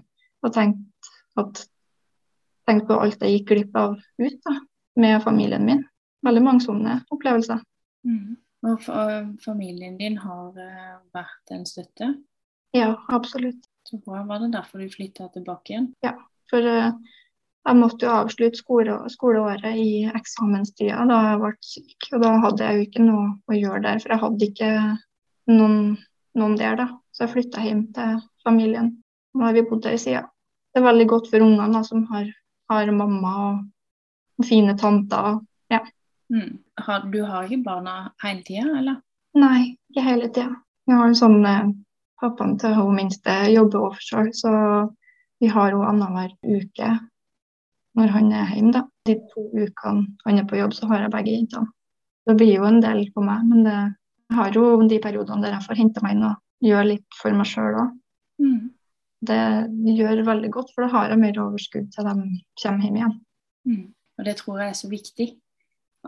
Og 0.45 0.53
tenkte 0.55 1.11
at 1.39 1.65
på 2.87 2.97
alt 3.01 3.23
jeg 3.25 3.39
gikk 3.39 3.47
glipp 3.49 3.77
av 3.77 3.95
ut 3.97 4.39
da, 4.45 4.55
med 5.01 5.23
familien 5.23 5.65
min. 5.65 5.81
Veldig 6.25 6.43
mange 6.45 6.65
sånne 6.65 6.99
opplevelser. 7.13 7.61
Mm. 8.05 8.37
Og 8.69 8.89
familien 9.41 9.95
din 9.97 10.17
har 10.19 10.51
uh, 10.53 10.97
vært 11.15 11.53
en 11.55 11.65
støtte? 11.65 12.11
Ja, 12.75 12.91
absolutt. 13.09 13.69
Så 13.87 13.97
bra. 14.03 14.21
Var 14.27 14.43
det 14.43 14.51
derfor 14.53 14.83
du 14.83 14.91
flytta 14.91 15.29
tilbake 15.33 15.73
igjen? 15.73 15.87
Ja, 16.05 16.13
for 16.51 16.61
uh, 16.61 16.91
jeg 17.69 17.77
måtte 17.77 18.07
jo 18.07 18.13
avslutte 18.17 18.57
skole, 18.57 18.95
skoleåret 19.13 19.77
i 19.77 20.07
eksamenstida 20.09 21.03
da 21.09 21.19
jeg 21.27 21.41
ble 21.43 21.51
syk. 21.65 22.07
Og 22.15 22.23
da 22.23 22.31
hadde 22.45 22.65
jeg 22.65 22.77
jo 22.77 22.85
ikke 22.87 23.03
noe 23.05 23.25
å 23.45 23.57
gjøre 23.57 23.81
der, 23.83 23.99
for 24.01 24.13
jeg 24.13 24.21
hadde 24.23 24.47
ikke 24.47 24.69
noen, 25.53 25.75
noen 26.39 26.55
der, 26.57 26.79
da. 26.79 26.87
Så 27.13 27.25
jeg 27.25 27.33
flytta 27.35 27.65
hjem 27.65 27.83
til 27.93 28.15
familien. 28.45 28.95
Nå 29.37 29.45
har 29.45 29.53
vi 29.53 29.65
bodd 29.69 29.83
der 29.85 29.99
siden. 30.01 30.31
Det 30.73 30.81
er 30.81 30.87
veldig 30.87 31.05
godt 31.11 31.29
for 31.29 31.45
ungene 31.45 31.83
som 31.85 32.07
har, 32.09 32.25
har 32.73 32.89
mamma 32.95 33.35
og 33.43 34.47
fine 34.49 34.73
tanter. 34.79 35.37
Ja. 35.69 35.83
Mm. 36.33 36.57
Har, 36.81 37.05
du 37.05 37.21
har 37.25 37.45
ikke 37.45 37.67
barna 37.67 37.99
hele 38.23 38.41
tida, 38.47 38.65
eller? 38.81 38.97
Nei, 39.37 39.75
ikke 39.91 40.07
hele 40.07 40.31
tida. 40.33 40.57
Vi 40.89 40.97
har 40.97 41.13
sånn 41.17 41.43
eh, 41.45 41.69
Pappaen 42.19 42.57
til 42.59 42.73
hun 42.75 42.97
minste 42.97 43.31
jobber 43.53 43.91
offshore, 43.91 44.33
så 44.35 44.49
vi 45.39 45.47
har 45.47 45.71
henne 45.71 45.87
annenhver 45.87 46.33
uke 46.43 46.89
når 47.99 48.15
han 48.15 48.31
er 48.33 48.55
hjemme. 48.55 48.73
da. 48.75 48.85
De 49.07 49.15
to 49.31 49.45
ukene 49.53 50.07
han 50.25 50.41
er 50.41 50.47
på 50.47 50.59
jobb, 50.59 50.75
så 50.77 50.89
har 50.89 51.05
jeg 51.05 51.13
begge 51.13 51.35
jentene. 51.35 51.71
Det 52.27 52.35
blir 52.37 52.53
jo 52.55 52.67
en 52.67 52.81
del 52.83 53.07
på 53.13 53.23
meg, 53.25 53.45
men 53.49 53.63
det, 53.65 53.77
jeg 54.29 54.37
har 54.37 54.57
jo 54.57 54.65
de 54.87 54.99
periodene 55.01 55.45
der 55.45 55.55
jeg 55.57 55.65
får 55.65 55.79
hente 55.79 56.03
meg 56.05 56.15
inn 56.15 56.27
og 56.27 56.65
gjøre 56.65 56.89
litt 56.91 57.17
for 57.17 57.37
meg 57.37 57.49
sjøl 57.49 57.79
òg. 57.83 57.95
Mm. 58.43 58.59
Det 59.29 59.39
gjør 59.97 60.21
veldig 60.27 60.51
godt, 60.53 60.73
for 60.75 60.85
da 60.85 60.91
har 60.93 61.09
jeg 61.11 61.21
mer 61.23 61.39
overskudd 61.43 61.89
til 61.91 62.07
de 62.07 62.13
kommer 62.61 62.85
hjem 62.85 62.99
igjen. 62.99 63.15
Mm. 63.67 63.85
Og 64.19 64.27
det 64.27 64.35
tror 64.39 64.61
jeg 64.61 64.73
er 64.73 64.77
så 64.79 64.91
viktig. 64.91 65.29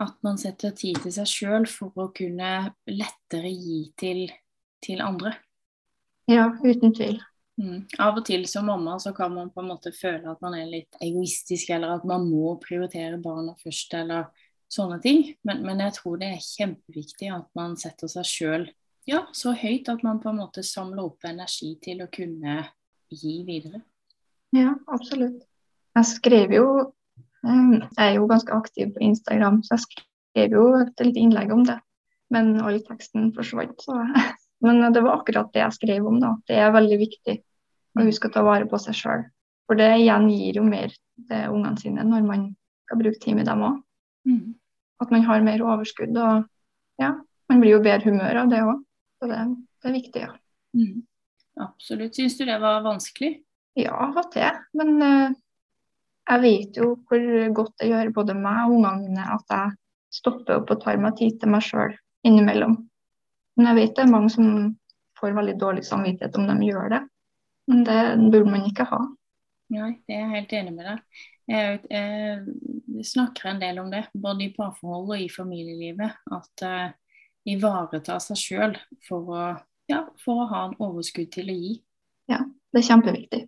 At 0.02 0.14
man 0.24 0.38
setter 0.40 0.72
tid 0.76 1.02
til 1.04 1.12
seg 1.12 1.28
sjøl 1.28 1.66
for 1.68 1.92
å 2.00 2.12
kunne 2.16 2.52
lettere 2.88 3.52
gi 3.52 3.82
til, 4.00 4.22
til 4.84 5.04
andre. 5.04 5.34
Ja, 6.32 6.48
uten 6.64 6.96
tvil. 6.96 7.20
Mm. 7.62 7.82
Av 8.02 8.18
og 8.18 8.26
til 8.26 8.48
som 8.50 8.66
mamma 8.70 8.98
så 9.00 9.14
kan 9.14 9.34
man 9.36 9.52
på 9.54 9.62
en 9.62 9.70
måte 9.70 9.94
føle 9.94 10.32
at 10.32 10.42
man 10.42 10.56
er 10.58 10.70
litt 10.70 10.98
egoistisk, 11.04 11.70
eller 11.76 11.98
at 11.98 12.08
man 12.10 12.26
må 12.30 12.56
prioritere 12.64 13.20
barna 13.22 13.54
først, 13.62 13.94
eller 14.00 14.32
sånne 14.72 14.98
ting. 15.04 15.24
Men, 15.48 15.62
men 15.68 15.84
jeg 15.86 15.98
tror 16.00 16.18
det 16.22 16.32
er 16.34 16.46
kjempeviktig 16.46 17.30
at 17.36 17.50
man 17.58 17.78
setter 17.80 18.12
seg 18.12 18.28
sjøl 18.28 18.70
ja, 19.10 19.24
så 19.34 19.56
høyt 19.58 19.88
at 19.90 20.04
man 20.06 20.20
på 20.22 20.30
en 20.30 20.38
måte 20.44 20.62
samler 20.62 21.08
opp 21.08 21.26
energi 21.26 21.72
til 21.82 22.04
å 22.04 22.10
kunne 22.14 22.60
gi 23.10 23.40
videre. 23.48 23.82
Ja, 24.54 24.76
absolutt. 24.94 25.42
Jeg 25.98 26.08
skrev 26.08 26.54
jo 26.54 26.68
Ehm, 27.48 27.80
jeg 27.98 28.08
er 28.08 28.18
jo 28.20 28.28
ganske 28.30 28.54
aktiv 28.54 28.92
på 28.94 29.04
Instagram, 29.08 29.62
så 29.66 29.76
jeg 29.78 29.86
skrev 29.88 30.58
jo 30.58 30.66
et 30.82 31.06
lite 31.06 31.24
innlegg 31.24 31.54
om 31.54 31.64
det. 31.68 31.80
Men 32.32 32.54
all 32.64 32.80
teksten 32.86 33.32
forsvant. 33.36 33.82
Så. 33.82 33.98
Men 34.66 34.84
det 34.94 35.02
var 35.02 35.20
akkurat 35.20 35.50
det 35.54 35.64
jeg 35.64 35.78
skrev 35.80 36.08
om. 36.08 36.20
da. 36.22 36.36
Det 36.48 36.60
er 36.62 36.76
veldig 36.76 37.00
viktig 37.02 37.40
å 37.98 38.08
huske 38.08 38.30
å 38.30 38.34
ta 38.34 38.44
vare 38.46 38.68
på 38.70 38.80
seg 38.82 38.98
sjøl. 38.98 39.26
For 39.68 39.80
det 39.80 39.90
igjen 40.02 40.30
gir 40.32 40.60
jo 40.60 40.66
mer 40.68 40.94
til 41.30 41.54
ungene 41.54 41.80
sine 41.80 42.06
når 42.08 42.26
man 42.28 42.48
skal 42.86 43.00
bruke 43.02 43.22
tid 43.24 43.38
med 43.40 43.48
dem 43.48 43.64
òg. 43.68 43.78
Mm. 44.28 44.56
At 45.02 45.14
man 45.14 45.24
har 45.28 45.46
mer 45.46 45.64
overskudd. 45.66 46.18
Og 46.18 47.02
ja, 47.02 47.14
man 47.50 47.64
blir 47.64 47.78
jo 47.78 47.84
bedre 47.84 48.12
humør 48.12 48.44
av 48.44 48.52
det 48.52 48.64
òg. 48.66 48.82
Så 49.22 49.30
det, 49.30 49.40
det, 49.82 49.88
er 49.88 49.96
viktig, 49.96 50.26
ja. 50.26 50.34
Mm. 50.78 51.06
Absolutt. 51.62 52.18
Syns 52.18 52.38
du 52.40 52.46
det 52.48 52.58
var 52.62 52.84
vanskelig? 52.86 53.36
Ja, 53.80 53.96
av 54.10 54.20
og 54.20 54.32
til. 54.34 54.60
Men 54.78 54.96
uh, 55.00 55.38
jeg 56.32 56.44
vet 56.46 56.80
jo 56.82 56.94
hvor 57.08 57.26
godt 57.62 57.76
det 57.82 57.92
gjør 57.92 58.14
både 58.16 58.36
meg 58.38 58.66
og 58.66 58.78
ungene 58.80 59.08
mine 59.08 59.28
at 59.36 59.56
jeg 59.56 59.76
stopper 60.12 60.60
opp 60.60 60.72
og 60.74 60.82
tar 60.84 61.00
meg 61.00 61.16
tid 61.20 61.40
til 61.40 61.52
meg 61.54 61.64
sjøl 61.66 61.96
innimellom. 62.28 62.76
Men 63.58 63.72
jeg 63.72 63.80
vet 63.80 63.96
det 63.98 64.06
er 64.06 64.12
mange 64.12 64.32
som 64.34 64.52
får 65.20 65.36
veldig 65.38 65.58
dårlig 65.62 65.86
samvittighet 65.88 66.38
om 66.40 66.48
de 66.50 66.70
gjør 66.70 66.92
det. 66.96 67.02
Men 67.72 67.84
det 67.88 68.00
burde 68.32 68.52
man 68.52 68.68
ikke 68.68 68.88
ha. 68.90 69.02
Nei, 69.72 69.94
det 70.04 70.18
er 70.18 70.26
jeg 70.26 70.34
helt 70.36 70.56
enig 70.60 70.74
med 70.76 70.88
deg. 70.90 71.22
Jeg, 71.52 71.78
jeg, 71.92 73.06
snakker 73.08 73.52
en 73.52 73.62
del 73.62 73.80
om 73.82 73.92
det, 73.92 74.04
både 74.14 74.46
i 74.46 74.54
parforhold 74.56 75.14
og 75.16 75.24
i 75.24 75.30
familielivet. 75.32 76.20
At 76.36 76.66
uh, 76.68 77.16
ivareta 77.48 78.20
seg 78.24 78.40
sjøl 78.40 78.76
for, 79.08 79.32
ja, 79.92 80.04
for, 80.22 80.44
å 80.44 80.50
ha 80.52 80.66
en 80.68 80.78
overskudd 80.84 81.32
til 81.34 81.52
å 81.52 81.58
gi. 81.58 81.74
Ja, 82.32 82.44
det 82.72 82.84
er 82.84 82.88
kjempeviktig. 82.90 83.42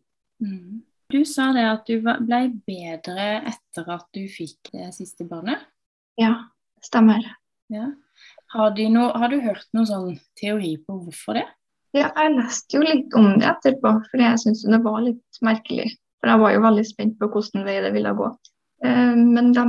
Mm. 0.43 0.81
Du 1.13 1.19
sa 1.29 1.51
det 1.53 1.65
at 1.69 1.89
du 1.89 1.99
ble 2.01 2.39
bedre 2.65 3.27
etter 3.51 3.91
at 3.93 4.07
du 4.15 4.23
fikk 4.31 4.71
det 4.73 4.89
siste 4.95 5.27
barnet? 5.29 5.61
Ja, 6.19 6.47
stemmer. 6.83 7.21
Ja. 7.73 7.91
Har, 8.53 8.73
no, 8.89 9.09
har, 9.17 9.29
du 9.29 9.43
hørt 9.43 9.67
noen 9.75 9.89
sånn 9.89 10.17
teori 10.39 10.75
på 10.81 10.97
hvorfor 11.03 11.37
det? 11.37 11.45
Ja, 11.93 12.07
jeg 12.09 12.33
leste 12.33 12.79
jo 12.79 12.85
litt 12.85 13.13
om 13.17 13.35
det 13.37 13.45
etterpå, 13.51 13.91
for 14.09 14.21
jeg 14.21 14.39
syntes 14.41 14.63
det 14.65 14.79
var 14.81 15.03
litt 15.05 15.41
merkelig. 15.45 15.91
For 16.21 16.31
jeg 16.31 16.41
var 16.41 16.55
jo 16.55 16.63
veldig 16.63 16.85
spent 16.87 17.19
på 17.19 17.29
hvordan 17.29 17.67
vei 17.67 17.75
det 17.83 17.91
ville 17.93 18.15
gå. 18.17 18.29
Eh, 18.87 19.13
men 19.19 19.51
de, 19.53 19.65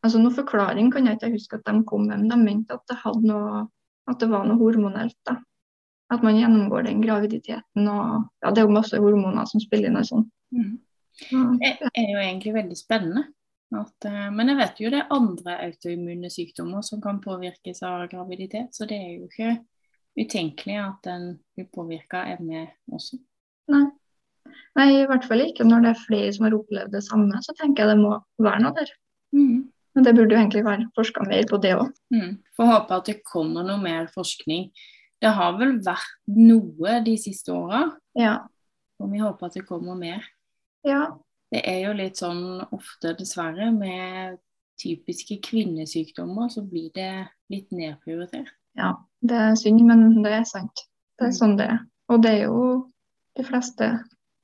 altså 0.00 0.22
noen 0.22 0.36
forklaring 0.38 0.88
kan 0.94 1.08
jeg 1.08 1.18
ikke 1.18 1.34
huske 1.34 1.58
at 1.58 1.68
de 1.68 1.82
kom 1.88 2.06
med, 2.08 2.22
men 2.22 2.32
de 2.32 2.40
mente 2.40 2.78
at 2.78 2.88
det, 2.88 2.96
noe, 3.28 3.66
at 4.08 4.20
det 4.22 4.30
var 4.32 4.48
noe 4.48 4.60
hormonelt. 4.62 5.18
da. 5.28 5.36
At 6.08 6.24
man 6.24 6.38
gjennomgår 6.40 6.86
den 6.86 7.02
graviditeten 7.04 7.88
og 7.92 8.30
ja, 8.40 8.50
Det 8.50 8.62
er 8.62 8.64
jo 8.64 8.76
masse 8.78 8.96
hormoner 8.96 9.44
som 9.50 9.60
spiller 9.60 9.90
inn 9.90 10.00
og 10.00 10.06
sånn. 10.08 10.28
Mm. 10.56 10.76
Det 11.60 11.90
er 11.92 12.12
jo 12.14 12.22
egentlig 12.22 12.54
veldig 12.54 12.78
spennende. 12.78 13.28
At, 13.76 14.06
uh, 14.08 14.28
men 14.32 14.48
jeg 14.48 14.56
vet 14.62 14.78
jo 14.80 14.92
det 14.94 15.02
er 15.02 15.10
andre 15.12 15.58
autoimmune 15.66 16.30
sykdommer 16.32 16.80
som 16.86 17.02
kan 17.04 17.18
påvirkes 17.20 17.82
av 17.84 18.06
graviditet, 18.08 18.72
så 18.72 18.88
det 18.88 18.96
er 18.96 19.10
jo 19.18 19.26
ikke 19.28 19.58
utenkelig 20.18 20.76
at 20.82 21.06
den 21.06 21.30
blir 21.56 22.20
evne 22.24 22.66
også. 22.92 23.18
Nei. 23.72 23.86
Nei, 24.78 24.86
i 24.94 25.06
hvert 25.08 25.26
fall 25.28 25.42
ikke 25.44 25.66
når 25.66 25.84
det 25.84 25.90
er 25.90 26.04
flere 26.06 26.30
som 26.34 26.46
har 26.46 26.56
opplevd 26.56 26.94
det 26.94 27.02
samme. 27.04 27.40
Så 27.44 27.54
tenker 27.58 27.84
jeg 27.84 27.96
det 27.96 28.02
må 28.02 28.14
være 28.40 28.62
noe 28.64 28.76
der. 28.76 28.92
Mm. 29.36 29.66
Men 29.94 30.06
det 30.06 30.14
burde 30.14 30.34
jo 30.34 30.40
egentlig 30.40 30.64
være 30.64 30.86
forska 30.96 31.24
mer 31.26 31.48
på 31.50 31.58
det 31.62 31.74
òg. 31.76 31.90
Mm. 32.14 32.38
Får 32.56 32.70
håpe 32.72 33.00
at 33.00 33.10
det 33.10 33.18
kommer 33.26 33.66
noe 33.66 33.82
mer 33.82 34.08
forskning 34.14 34.70
det 35.22 35.30
har 35.34 35.56
vel 35.58 35.78
vært 35.82 36.12
noe 36.30 36.98
de 37.06 37.14
siste 37.20 37.54
åra. 37.54 37.84
Ja. 38.18 38.36
Og 39.02 39.10
vi 39.12 39.22
håper 39.22 39.48
at 39.48 39.56
det 39.58 39.66
kommer 39.66 39.98
mer. 39.98 40.26
Ja. 40.86 41.18
Det 41.50 41.62
er 41.66 41.80
jo 41.86 41.96
litt 41.96 42.20
sånn 42.20 42.60
ofte, 42.74 43.14
dessverre, 43.18 43.70
med 43.74 44.38
typiske 44.78 45.40
kvinnesykdommer, 45.42 46.50
så 46.52 46.62
blir 46.66 46.92
det 46.94 47.10
litt 47.50 47.72
nedprioritert. 47.74 48.52
Ja, 48.78 48.92
det 49.20 49.36
er 49.36 49.58
synd, 49.58 49.82
men 49.86 50.22
det 50.22 50.32
er 50.32 50.46
sant. 50.48 50.84
Det 51.18 51.28
er 51.28 51.32
mm. 51.32 51.38
sånn 51.40 51.56
det 51.58 51.66
er. 51.72 51.82
Og 52.08 52.22
det 52.24 52.34
er 52.36 52.44
jo 52.46 52.62
de 53.38 53.44
fleste 53.46 53.90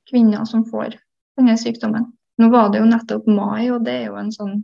kvinner 0.09 0.45
som 0.49 0.65
får 0.67 0.97
denne 1.39 1.55
sykdommen. 1.59 2.11
Nå 2.41 2.49
var 2.51 2.69
det 2.71 2.81
jo 2.81 2.89
nettopp 2.89 3.27
mai, 3.31 3.71
og 3.71 3.85
det 3.87 3.95
er 4.01 4.05
jo 4.09 4.19
en 4.19 4.31
sånn 4.35 4.55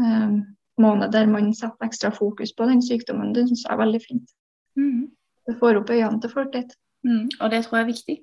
eh, 0.00 0.38
måned 0.80 1.12
der 1.12 1.28
man 1.30 1.52
setter 1.56 1.88
ekstra 1.88 2.10
fokus 2.16 2.54
på 2.56 2.68
den 2.70 2.80
sykdommen. 2.84 3.34
Det 3.36 3.46
syns 3.48 3.66
jeg 3.66 3.74
er 3.74 3.82
veldig 3.82 4.00
fint. 4.04 4.34
Mm. 4.80 5.10
Det 5.46 5.56
får 5.60 5.80
opp 5.80 5.92
øynene 5.92 6.20
til 6.22 6.32
folk 6.32 6.56
litt. 6.56 6.74
Mm, 7.06 7.28
og 7.40 7.52
det 7.52 7.62
tror 7.64 7.80
jeg 7.80 7.84
er 7.84 7.92
viktig. 7.92 8.16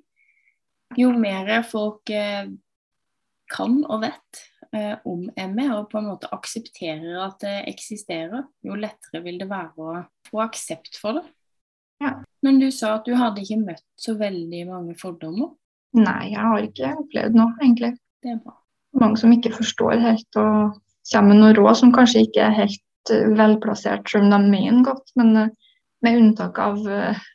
Jo 0.97 1.11
mer 1.13 1.49
folk 1.67 2.09
eh, 2.13 2.49
kan 3.53 3.79
og 3.85 4.01
vet 4.05 4.43
om 5.07 5.25
ME, 5.53 5.65
og 5.75 5.89
på 5.91 5.99
en 5.99 6.09
måte 6.11 6.29
aksepterer 6.35 7.17
at 7.23 7.39
det 7.43 7.55
eksisterer, 7.71 8.45
jo 8.65 8.77
lettere 8.77 9.21
vil 9.25 9.39
det 9.41 9.49
være 9.49 9.71
å 9.77 10.01
få 10.29 10.41
aksept 10.43 10.99
for 11.01 11.19
det. 11.19 11.25
Ja. 12.03 12.13
Men 12.45 12.59
du 12.61 12.67
sa 12.73 12.97
at 12.97 13.07
du 13.07 13.15
hadde 13.17 13.41
ikke 13.41 13.61
møtt 13.63 13.85
så 13.99 14.13
veldig 14.19 14.63
mange 14.69 14.97
fordommer? 14.99 15.55
Nei, 15.97 16.33
jeg 16.33 16.43
har 16.43 16.65
ikke 16.65 16.91
opplevd 16.99 17.37
noe, 17.39 17.55
egentlig. 17.61 17.95
Det 18.23 18.35
er 18.35 18.41
bra. 18.43 18.57
Mange 19.01 19.17
som 19.21 19.33
ikke 19.33 19.55
forstår 19.55 19.97
helt 20.03 20.39
og 20.41 20.77
kommer 21.07 21.31
med 21.31 21.41
noen 21.41 21.57
råd 21.57 21.79
som 21.79 21.93
kanskje 21.95 22.27
ikke 22.27 22.43
er 22.43 22.55
helt 22.57 23.13
uh, 23.13 23.33
velplassert, 23.39 24.05
selv 24.11 24.27
om 24.27 24.35
de 24.35 24.53
mener 24.53 24.85
godt. 24.85 25.09
Men 25.19 25.33
uh, 25.37 25.73
med 26.05 26.19
unntak 26.21 26.59
av 26.61 26.77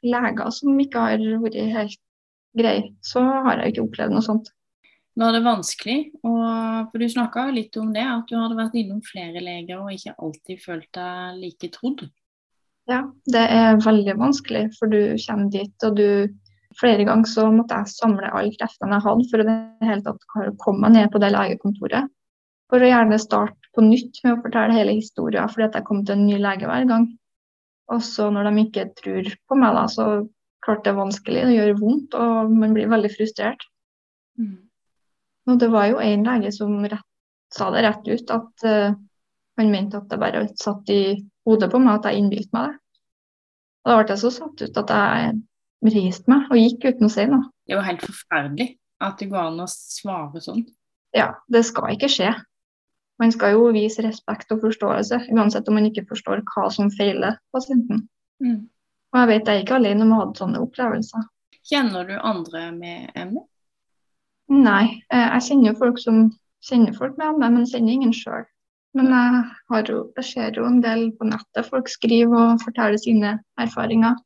leger 0.07 0.51
som 0.55 0.79
ikke 0.79 1.07
har 1.09 1.23
vært 1.43 1.59
helt 1.75 1.99
greie, 2.59 2.93
så 3.03 3.25
har 3.47 3.59
jeg 3.59 3.73
ikke 3.73 3.87
opplevd 3.89 4.15
noe 4.15 4.25
sånt. 4.25 4.53
Var 5.21 5.35
det 5.37 5.43
vanskelig? 5.45 5.99
Og, 6.25 6.89
for 6.89 7.03
Du 7.03 7.09
snakka 7.09 7.47
litt 7.53 7.77
om 7.77 7.93
det, 7.93 8.05
at 8.09 8.29
du 8.31 8.37
hadde 8.39 8.57
vært 8.57 8.77
innom 8.81 9.03
flere 9.05 9.43
leger 9.45 9.83
og 9.83 9.93
ikke 9.93 10.15
alltid 10.17 10.63
følt 10.63 10.89
deg 10.97 11.41
like 11.41 11.73
trodd. 11.75 12.07
Ja, 12.91 13.05
det 13.31 13.43
er 13.55 13.83
veldig 13.83 14.17
vanskelig, 14.19 14.65
for 14.79 14.91
du 14.91 15.15
kommer 15.27 15.53
dit 15.53 15.87
og 15.87 15.99
du 16.01 16.09
Flere 16.81 17.05
ganger 17.05 17.29
så 17.29 17.43
måtte 17.53 17.77
jeg 17.77 17.93
samle 17.93 18.31
alle 18.33 18.55
kreftene 18.57 18.97
jeg 18.97 19.05
hadde 19.05 19.25
for 19.29 19.43
å 19.43 19.45
det 19.45 19.57
hele 19.85 20.05
tatt 20.07 20.23
komme 20.63 20.87
meg 20.87 20.95
ned 20.95 21.11
på 21.13 21.21
det 21.21 21.29
legekontoret. 21.35 22.09
For 22.73 22.81
å 22.81 22.89
gjerne 22.89 23.19
starte 23.21 23.73
på 23.77 23.85
nytt 23.85 24.23
med 24.25 24.33
å 24.33 24.41
fortelle 24.41 24.77
hele 24.79 24.95
historien, 24.97 25.51
fordi 25.53 25.67
at 25.67 25.77
jeg 25.77 25.87
kom 25.89 26.01
til 26.07 26.17
en 26.17 26.25
ny 26.25 26.39
lege 26.41 26.71
hver 26.71 26.87
gang. 26.89 27.11
Og 27.93 28.01
så 28.07 28.31
når 28.33 28.49
de 28.49 28.65
ikke 28.65 28.87
tror 29.03 29.29
på 29.49 29.59
meg, 29.61 29.77
da, 29.77 29.85
så 29.93 30.07
klart 30.65 30.85
det 30.87 30.95
er 30.95 31.01
vanskelig, 31.03 31.45
det 31.49 31.59
gjør 31.59 31.81
vondt, 31.83 32.17
og 32.17 32.57
man 32.57 32.77
blir 32.77 32.89
veldig 32.89 33.13
frustrert. 33.13 33.67
Mm. 34.41 34.57
Og 35.51 35.59
det 35.59 35.71
var 35.73 35.89
jo 35.91 36.03
en 36.03 36.27
lege 36.27 36.53
som 36.55 36.75
rett, 36.85 37.09
sa 37.53 37.71
det 37.75 37.83
rett 37.85 38.07
ut, 38.09 38.31
at 38.31 38.67
uh, 38.67 38.95
han 39.59 39.73
mente 39.73 39.99
at 39.99 40.11
det 40.11 40.21
bare 40.21 40.45
satt 40.61 40.91
i 40.93 41.03
hodet 41.47 41.71
på 41.73 41.81
meg 41.83 41.99
at 41.99 42.11
jeg 42.11 42.23
innbilte 42.23 42.55
meg 42.57 42.71
det. 42.71 42.79
Og 43.83 43.91
da 43.91 43.97
ble 43.99 44.15
jeg 44.15 44.23
så 44.23 44.31
satt 44.31 44.63
ut 44.63 44.79
at 44.85 44.95
jeg 44.95 45.41
reiste 45.93 46.31
meg 46.31 46.47
og 46.53 46.61
gikk 46.61 46.87
uten 46.87 47.09
å 47.09 47.13
si 47.13 47.27
noe. 47.27 47.51
Det 47.67 47.75
er 47.75 47.81
jo 47.81 47.89
helt 47.89 48.07
forferdelig 48.07 48.69
at 49.03 49.19
det 49.19 49.29
går 49.33 49.51
an 49.51 49.65
å 49.65 49.69
svare 49.71 50.43
sånn. 50.43 50.63
Ja, 51.17 51.33
det 51.53 51.65
skal 51.69 51.97
ikke 51.97 52.11
skje. 52.13 52.31
Man 53.21 53.35
skal 53.35 53.57
jo 53.57 53.67
vise 53.75 54.05
respekt 54.07 54.53
og 54.55 54.63
forståelse, 54.63 55.27
uansett 55.35 55.69
om 55.69 55.77
man 55.79 55.89
ikke 55.91 56.07
forstår 56.09 56.45
hva 56.55 56.69
som 56.75 56.89
feiler 56.95 57.37
pasienten. 57.55 58.07
Mm. 58.43 58.65
Og 59.13 59.21
jeg 59.21 59.31
vet 59.31 59.51
jeg 59.51 59.59
er 59.59 59.65
ikke 59.67 59.79
alene 59.79 60.07
om 60.07 60.15
å 60.15 60.21
ha 60.23 60.29
sånne 60.39 60.63
opplevelser. 60.63 61.27
Kjenner 61.69 62.07
du 62.09 62.15
andre 62.17 62.71
med 62.75 63.13
ME? 63.29 63.45
Nei, 64.53 65.03
eh, 65.13 65.29
jeg 65.37 65.45
kjenner 65.49 65.73
jo 65.73 65.79
folk 65.81 66.01
som 66.03 66.25
kjenner 66.67 66.97
folk 66.97 67.17
med 67.21 67.39
ME, 67.39 67.51
men 67.57 67.69
kjenner 67.69 67.97
ingen 67.97 68.13
sjøl. 68.17 68.45
Men 68.93 69.09
jeg, 69.09 69.87
jo, 69.89 70.03
jeg, 70.19 70.27
ser 70.29 70.59
jo 70.59 70.67
en 70.69 70.83
del 70.85 71.07
på 71.17 71.25
nettet. 71.31 71.69
Folk 71.71 71.89
skriver 71.89 72.53
og 72.53 72.65
forteller 72.65 73.01
sine 73.01 73.39
erfaringer. 73.61 74.19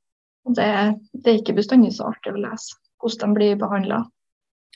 Og 0.46 0.56
det, 0.58 0.66
det 1.14 1.30
er 1.30 1.38
ikke 1.40 1.56
bestandig 1.58 1.92
så 1.94 2.10
artig 2.10 2.34
å 2.34 2.40
lese 2.40 2.74
hvordan 3.02 3.34
de 3.34 3.36
blir 3.36 3.58
behandla. 3.60 4.00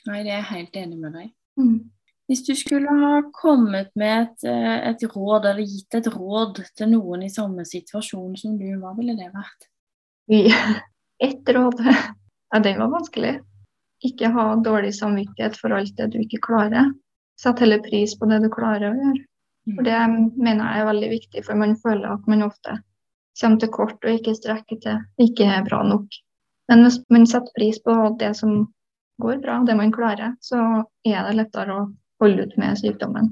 Nei, 0.07 0.21
det 0.23 0.31
er 0.31 0.37
jeg 0.37 0.49
helt 0.51 0.77
enig 0.77 0.99
med 1.01 1.15
deg. 1.17 1.31
Mm. 1.59 1.75
Hvis 2.29 2.43
du 2.47 2.53
skulle 2.55 2.93
ha 3.01 3.15
kommet 3.35 3.89
med 3.99 4.21
et, 4.21 4.45
eh, 4.47 4.75
et, 4.91 5.03
råd, 5.03 5.49
eller 5.49 5.65
gitt 5.67 5.97
et 5.97 6.07
råd 6.13 6.61
til 6.77 6.91
noen 6.93 7.25
i 7.25 7.31
samme 7.33 7.65
situasjon 7.67 8.37
som 8.39 8.55
du, 8.59 8.69
hva 8.79 8.93
ville 8.95 9.17
det 9.19 9.27
vært? 9.33 9.67
Ett 11.27 11.49
råd? 11.57 11.81
Ja, 11.83 12.61
den 12.63 12.79
var 12.79 12.93
vanskelig. 12.93 13.33
Ikke 14.05 14.31
ha 14.33 14.45
dårlig 14.65 14.95
samvittighet 14.97 15.57
for 15.59 15.73
alt 15.77 15.93
det 15.97 16.11
du 16.13 16.21
ikke 16.23 16.41
klarer. 16.47 16.89
Sett 17.41 17.61
heller 17.61 17.81
pris 17.85 18.15
på 18.17 18.29
det 18.29 18.41
du 18.43 18.49
klarer 18.53 18.91
å 18.91 18.97
gjøre. 18.97 19.25
For 19.75 19.85
Det 19.85 19.99
mener 20.41 20.63
jeg 20.65 20.81
er 20.81 20.89
veldig 20.89 21.09
viktig, 21.11 21.43
for 21.45 21.59
man 21.59 21.75
føler 21.83 22.15
at 22.15 22.27
man 22.29 22.47
ofte 22.47 22.79
kommer 23.41 23.61
til 23.61 23.71
kort 23.73 24.05
og 24.05 24.17
ikke 24.17 24.35
strekker 24.37 24.79
til, 24.83 25.03
ikke 25.21 25.47
er 25.47 25.65
bra 25.65 25.81
nok. 25.87 26.17
Men 26.69 26.85
hvis 26.85 26.99
man 27.13 27.27
setter 27.29 27.53
pris 27.57 27.79
på 27.83 27.93
det 28.19 28.33
som 28.37 28.65
går 29.21 29.39
bra, 29.43 29.59
det 29.65 29.77
man 29.77 29.93
klarer, 29.93 30.35
så 30.41 30.57
er 31.07 31.27
det 31.27 31.37
lettere 31.37 31.77
å 31.77 31.87
holde 32.21 32.47
ut 32.47 32.57
med 32.61 32.79
sykdommen. 32.81 33.31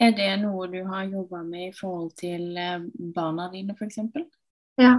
Er 0.00 0.14
det 0.16 0.30
noe 0.40 0.68
du 0.72 0.80
har 0.88 1.08
jobba 1.08 1.42
med 1.44 1.68
i 1.68 1.74
forhold 1.76 2.12
til 2.20 2.56
eh, 2.56 2.86
barna 3.16 3.50
dine, 3.52 3.76
f.eks.? 3.76 3.98
Ja, 4.80 4.94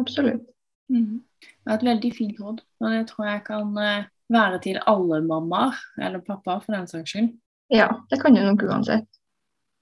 absolutt. 0.00 0.44
Mm. 0.92 1.22
Det 1.40 1.70
er 1.70 1.78
et 1.78 1.86
veldig 1.88 2.10
fint 2.16 2.40
råd, 2.40 2.60
og 2.82 2.92
det 2.92 3.06
tror 3.08 3.30
jeg 3.30 3.44
kan 3.46 3.78
eh, 3.80 4.10
være 4.32 4.60
til 4.64 4.80
alle 4.90 5.20
mammaer, 5.26 5.76
eller 6.00 6.24
pappaer 6.24 6.62
for 6.64 6.76
den 6.76 6.88
saks 6.88 7.14
skyld. 7.14 7.30
Ja, 7.72 7.88
det 8.10 8.20
kan 8.22 8.34
du 8.36 8.42
nok 8.44 8.62
uansett. 8.66 9.08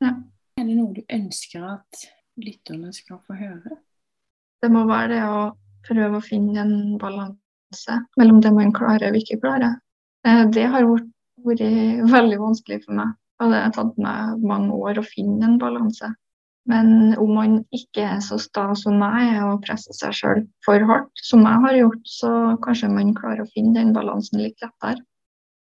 Ja. 0.02 0.16
Er 0.58 0.66
det 0.68 0.76
noe 0.76 0.92
du 0.94 1.02
ønsker 1.10 1.64
at 1.64 2.04
lytterne 2.40 2.92
skal 2.94 3.20
få 3.26 3.36
høre? 3.38 3.78
Det 4.62 4.70
må 4.70 4.84
være 4.86 5.14
det 5.14 5.22
å 5.26 5.38
prøve 5.86 6.18
å 6.18 6.24
finne 6.24 6.62
en 6.62 6.98
balanse 7.00 7.98
mellom 8.20 8.42
det 8.44 8.52
man 8.54 8.74
klarer 8.74 9.10
og 9.10 9.18
ikke 9.18 9.40
klarer. 9.42 9.78
Eh, 10.26 10.44
det 10.54 10.68
har 10.70 10.86
vært 10.86 11.08
veldig 12.12 12.38
vanskelig 12.42 12.82
for 12.84 12.98
meg. 13.00 13.16
Og 13.42 13.50
det 13.50 13.62
har 13.64 13.72
tatt 13.74 13.96
meg 13.98 14.42
mange 14.46 14.76
år 14.76 15.00
å 15.00 15.06
finne 15.06 15.48
en 15.48 15.58
balanse. 15.58 16.12
Men 16.70 17.16
om 17.18 17.32
man 17.34 17.54
ikke 17.74 18.04
er 18.06 18.20
så 18.22 18.38
sta 18.38 18.68
som 18.78 19.00
meg 19.02 19.34
og 19.42 19.64
presser 19.64 19.96
seg 19.98 20.14
sjøl 20.14 20.44
for 20.62 20.84
hardt, 20.86 21.10
som 21.18 21.42
jeg 21.42 21.62
har 21.64 21.78
gjort, 21.80 22.04
så 22.06 22.30
kanskje 22.62 22.92
man 22.92 23.16
klarer 23.16 23.42
å 23.42 23.50
finne 23.50 23.74
den 23.80 23.90
balansen 23.96 24.44
litt 24.44 24.62
lettere. 24.62 25.02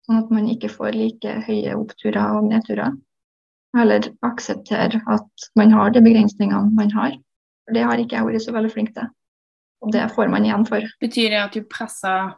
Sånn 0.06 0.20
at 0.20 0.30
man 0.36 0.52
ikke 0.52 0.70
får 0.70 0.94
like 0.94 1.34
høye 1.48 1.74
oppturer 1.80 2.38
og 2.38 2.52
nedturer 2.52 2.94
heller 3.74 4.08
akseptere 4.26 5.02
at 5.10 5.48
man 5.58 5.74
har 5.74 5.94
de 5.94 6.02
begrensningene 6.06 6.74
man 6.78 6.92
har. 6.94 7.16
For 7.66 7.78
Det 7.78 7.86
har 7.88 8.02
ikke 8.02 8.20
jeg 8.20 8.28
vært 8.28 8.46
så 8.46 8.56
veldig 8.56 8.72
flink 8.74 8.92
til. 8.98 9.08
Og 9.84 9.92
det 9.92 10.04
får 10.16 10.30
man 10.32 10.46
igjen 10.46 10.66
for. 10.68 10.86
Betyr 11.04 11.34
det 11.34 11.40
at 11.42 11.56
du 11.56 11.64
presser 11.68 12.36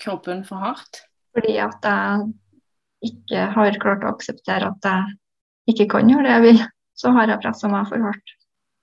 kroppen 0.00 0.44
for 0.48 0.62
hardt? 0.62 1.02
Fordi 1.34 1.56
at 1.62 1.84
jeg 1.86 3.10
ikke 3.10 3.48
har 3.56 3.80
klart 3.82 4.04
å 4.04 4.12
akseptere 4.14 4.70
at 4.70 4.88
jeg 4.88 5.74
ikke 5.74 5.88
kan 5.96 6.08
gjøre 6.10 6.26
det 6.26 6.36
jeg 6.36 6.46
vil, 6.46 6.62
så 7.00 7.12
har 7.16 7.30
jeg 7.32 7.42
pressa 7.42 7.70
meg 7.72 7.88
for 7.90 8.04
hardt. 8.04 8.36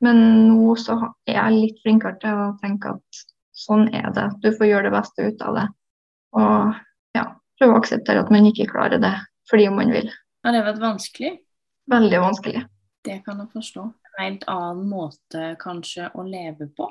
Men 0.04 0.22
nå 0.50 0.76
så 0.78 0.98
er 1.30 1.40
jeg 1.40 1.56
litt 1.56 1.82
flinkere 1.86 2.20
til 2.22 2.44
å 2.44 2.52
tenke 2.62 2.94
at 2.98 3.24
sånn 3.58 3.88
er 3.96 4.12
det. 4.14 4.28
Du 4.44 4.52
får 4.54 4.70
gjøre 4.70 4.90
det 4.90 4.94
beste 4.98 5.32
ut 5.32 5.42
av 5.46 5.58
det. 5.58 5.66
Og 6.38 6.78
ja, 7.18 7.26
prøve 7.58 7.74
å 7.74 7.82
akseptere 7.82 8.22
at 8.22 8.32
man 8.34 8.46
ikke 8.50 8.70
klarer 8.70 9.02
det 9.02 9.16
fordi 9.50 9.70
man 9.74 9.94
vil. 9.96 10.10
Har 10.46 10.54
det 10.54 10.66
vært 10.68 10.84
vanskelig? 10.84 11.38
veldig 11.92 12.20
vanskelig. 12.20 12.64
Det 13.04 13.22
kan 13.26 13.40
jeg 13.40 13.52
forstå. 13.54 13.84
En 14.18 14.24
helt 14.24 14.48
annen 14.52 14.88
måte 14.90 15.54
kanskje 15.62 16.10
å 16.18 16.26
leve 16.28 16.70
på? 16.76 16.90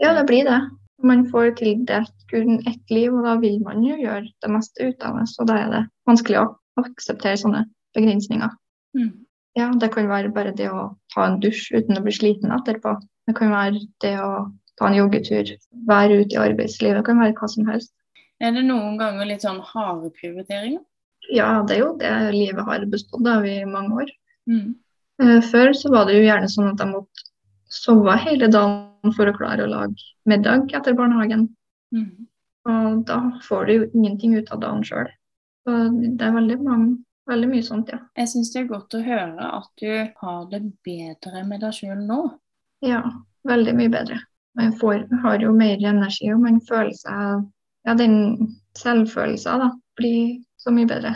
Ja, 0.00 0.14
det 0.16 0.24
blir 0.30 0.46
det. 0.48 0.60
Man 1.02 1.26
får 1.32 1.54
tildelt 1.60 2.26
kun 2.30 2.60
ett 2.68 2.92
liv, 2.92 3.12
og 3.14 3.24
da 3.24 3.36
vil 3.40 3.60
man 3.64 3.82
jo 3.84 3.96
gjøre 3.96 4.28
det 4.28 4.52
meste 4.52 4.90
ut 4.90 5.04
av 5.04 5.18
det. 5.18 5.26
Så 5.32 5.44
da 5.48 5.56
er 5.60 5.72
det 5.72 5.82
vanskelig 6.08 6.40
å 6.42 6.48
akseptere 6.80 7.40
sånne 7.40 7.64
begrensninger. 7.96 8.52
Mm. 8.96 9.12
Ja, 9.58 9.70
det 9.80 9.90
kan 9.94 10.08
være 10.10 10.30
bare 10.34 10.52
det 10.56 10.68
å 10.70 10.90
ta 11.14 11.26
en 11.26 11.40
dusj 11.42 11.72
uten 11.74 11.98
å 11.98 12.04
bli 12.04 12.14
sliten 12.14 12.52
etterpå. 12.54 12.94
Det 13.26 13.34
kan 13.38 13.50
være 13.52 13.80
det 14.04 14.14
å 14.22 14.30
ta 14.78 14.88
en 14.88 14.98
joggetur, 14.98 15.56
være 15.88 16.20
ute 16.22 16.36
i 16.36 16.40
arbeidslivet. 16.40 17.00
Det 17.00 17.08
kan 17.08 17.20
være 17.20 17.34
hva 17.38 17.48
som 17.50 17.66
helst. 17.68 17.92
Er 18.40 18.54
det 18.56 18.62
noen 18.64 18.96
ganger 19.00 19.28
litt 19.28 19.44
sånn 19.44 19.60
harde 19.72 20.12
prioriteringer? 20.16 20.80
Ja, 21.30 21.60
det 21.66 21.76
er 21.76 21.82
jo 21.82 21.90
det 22.00 22.12
livet 22.32 22.64
har 22.66 22.86
bestått 22.90 23.26
av 23.28 23.44
i 23.46 23.58
mange 23.68 24.04
år. 24.04 24.14
Mm. 24.50 24.70
Eh, 25.22 25.40
før 25.50 25.74
så 25.76 25.92
var 25.92 26.08
det 26.08 26.16
jo 26.16 26.24
gjerne 26.24 26.48
sånn 26.50 26.72
at 26.72 26.80
jeg 26.80 26.92
måtte 26.94 27.28
sove 27.70 28.16
hele 28.24 28.48
dagen 28.50 29.14
for 29.16 29.28
å 29.28 29.36
klare 29.36 29.66
å 29.66 29.70
lage 29.70 30.08
middag 30.30 30.72
etter 30.74 30.96
barnehagen. 30.96 31.46
Mm. 31.94 32.26
Og 32.70 33.04
da 33.08 33.20
får 33.44 33.66
du 33.66 33.74
jo 33.74 33.86
ingenting 33.92 34.34
ut 34.38 34.50
av 34.54 34.62
dagen 34.64 34.82
sjøl. 34.86 35.10
Så 35.64 35.76
det 35.92 36.26
er 36.26 36.34
veldig, 36.34 36.58
mange, 36.64 36.96
veldig 37.28 37.48
mye 37.50 37.66
sånt, 37.66 37.90
ja. 37.92 38.00
Jeg 38.16 38.30
syns 38.32 38.52
det 38.54 38.62
er 38.62 38.70
godt 38.70 38.96
å 38.96 39.02
høre 39.04 39.50
at 39.60 39.70
du 39.80 39.90
har 40.22 40.44
det 40.50 40.62
bedre 40.86 41.44
med 41.48 41.64
deg 41.64 41.76
sjøl 41.76 42.00
nå. 42.06 42.20
Ja, 42.84 43.02
veldig 43.48 43.74
mye 43.76 43.92
bedre. 43.92 44.20
Man 44.58 44.72
får, 44.80 45.04
har 45.22 45.42
jo 45.42 45.52
mer 45.54 45.82
energi, 45.86 46.30
og 46.34 46.44
man 46.46 46.60
føler 46.68 46.94
seg 46.98 47.48
Ja, 47.88 47.94
den 47.96 48.58
selvfølelsen 48.76 49.62
da, 49.62 49.70
blir 49.96 50.34
så 50.60 50.72
mye 50.74 50.88
bedre. 50.88 51.14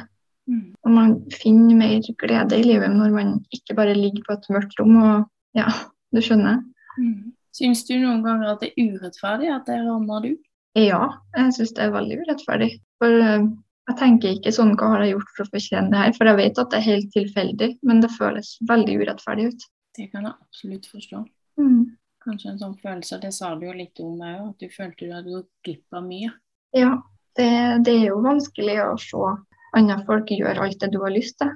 Mm. 0.48 0.72
Og 0.80 0.92
man 0.92 1.10
finner 1.32 1.76
mer 1.76 2.06
glede 2.20 2.56
i 2.56 2.64
livet 2.64 2.92
når 2.92 3.12
man 3.12 3.34
ikke 3.52 3.76
bare 3.76 3.96
ligger 3.96 4.24
på 4.24 4.36
et 4.36 4.48
mørkt 4.52 4.78
rom 4.80 4.96
og 4.96 5.26
ja, 5.56 5.66
du 6.12 6.22
skjønner. 6.24 6.62
Mm. 6.96 7.34
Syns 7.54 7.84
du 7.84 7.94
noen 7.98 8.24
ganger 8.24 8.54
at 8.54 8.64
det 8.64 8.72
er 8.72 8.94
urettferdig 8.94 9.52
at 9.52 9.68
det 9.68 9.76
rammer 9.84 10.24
du? 10.24 10.32
Ja, 10.74 11.02
jeg 11.36 11.52
syns 11.54 11.74
det 11.76 11.84
er 11.84 11.94
veldig 11.94 12.18
urettferdig. 12.24 12.70
For 13.02 13.20
uh, 13.22 13.44
jeg 13.84 13.98
tenker 14.00 14.36
ikke 14.36 14.52
sånn 14.54 14.72
hva 14.80 14.94
har 14.94 15.04
jeg 15.04 15.14
gjort 15.14 15.32
for 15.36 15.44
å 15.44 15.52
fortjene 15.52 15.92
det 15.92 16.00
her, 16.00 16.14
for 16.16 16.30
jeg 16.30 16.40
vet 16.40 16.60
at 16.60 16.70
det 16.72 16.78
er 16.78 16.86
helt 16.88 17.10
tilfeldig, 17.12 17.70
men 17.84 18.00
det 18.00 18.12
føles 18.14 18.54
veldig 18.70 18.94
urettferdig 19.02 19.50
ut. 19.52 19.66
Det 19.94 20.06
kan 20.10 20.24
jeg 20.24 20.32
absolutt 20.32 20.88
forstå. 20.90 21.20
Mm. 21.60 21.82
Kanskje 22.24 22.54
en 22.54 22.62
sånn 22.62 22.78
følelse, 22.80 23.20
det 23.20 23.34
sa 23.36 23.52
du 23.58 23.66
jo 23.66 23.74
litt 23.76 24.00
om 24.00 24.16
òg, 24.16 24.46
at 24.54 24.64
du 24.64 24.72
følte 24.72 25.04
du 25.04 25.12
hadde 25.12 25.34
gått 25.34 25.50
glipp 25.66 25.98
av 25.98 26.06
mye. 26.06 26.32
Ja, 26.74 26.94
det, 27.36 27.50
det 27.84 27.98
er 27.98 28.08
jo 28.08 28.22
vanskelig 28.24 28.78
å 28.86 28.94
se 29.02 29.28
andre 29.76 30.00
folk 30.08 30.32
gjør 30.32 30.62
alt 30.64 30.80
det 30.80 30.90
du 30.94 31.00
har 31.02 31.12
lyst 31.12 31.36
til. 31.42 31.52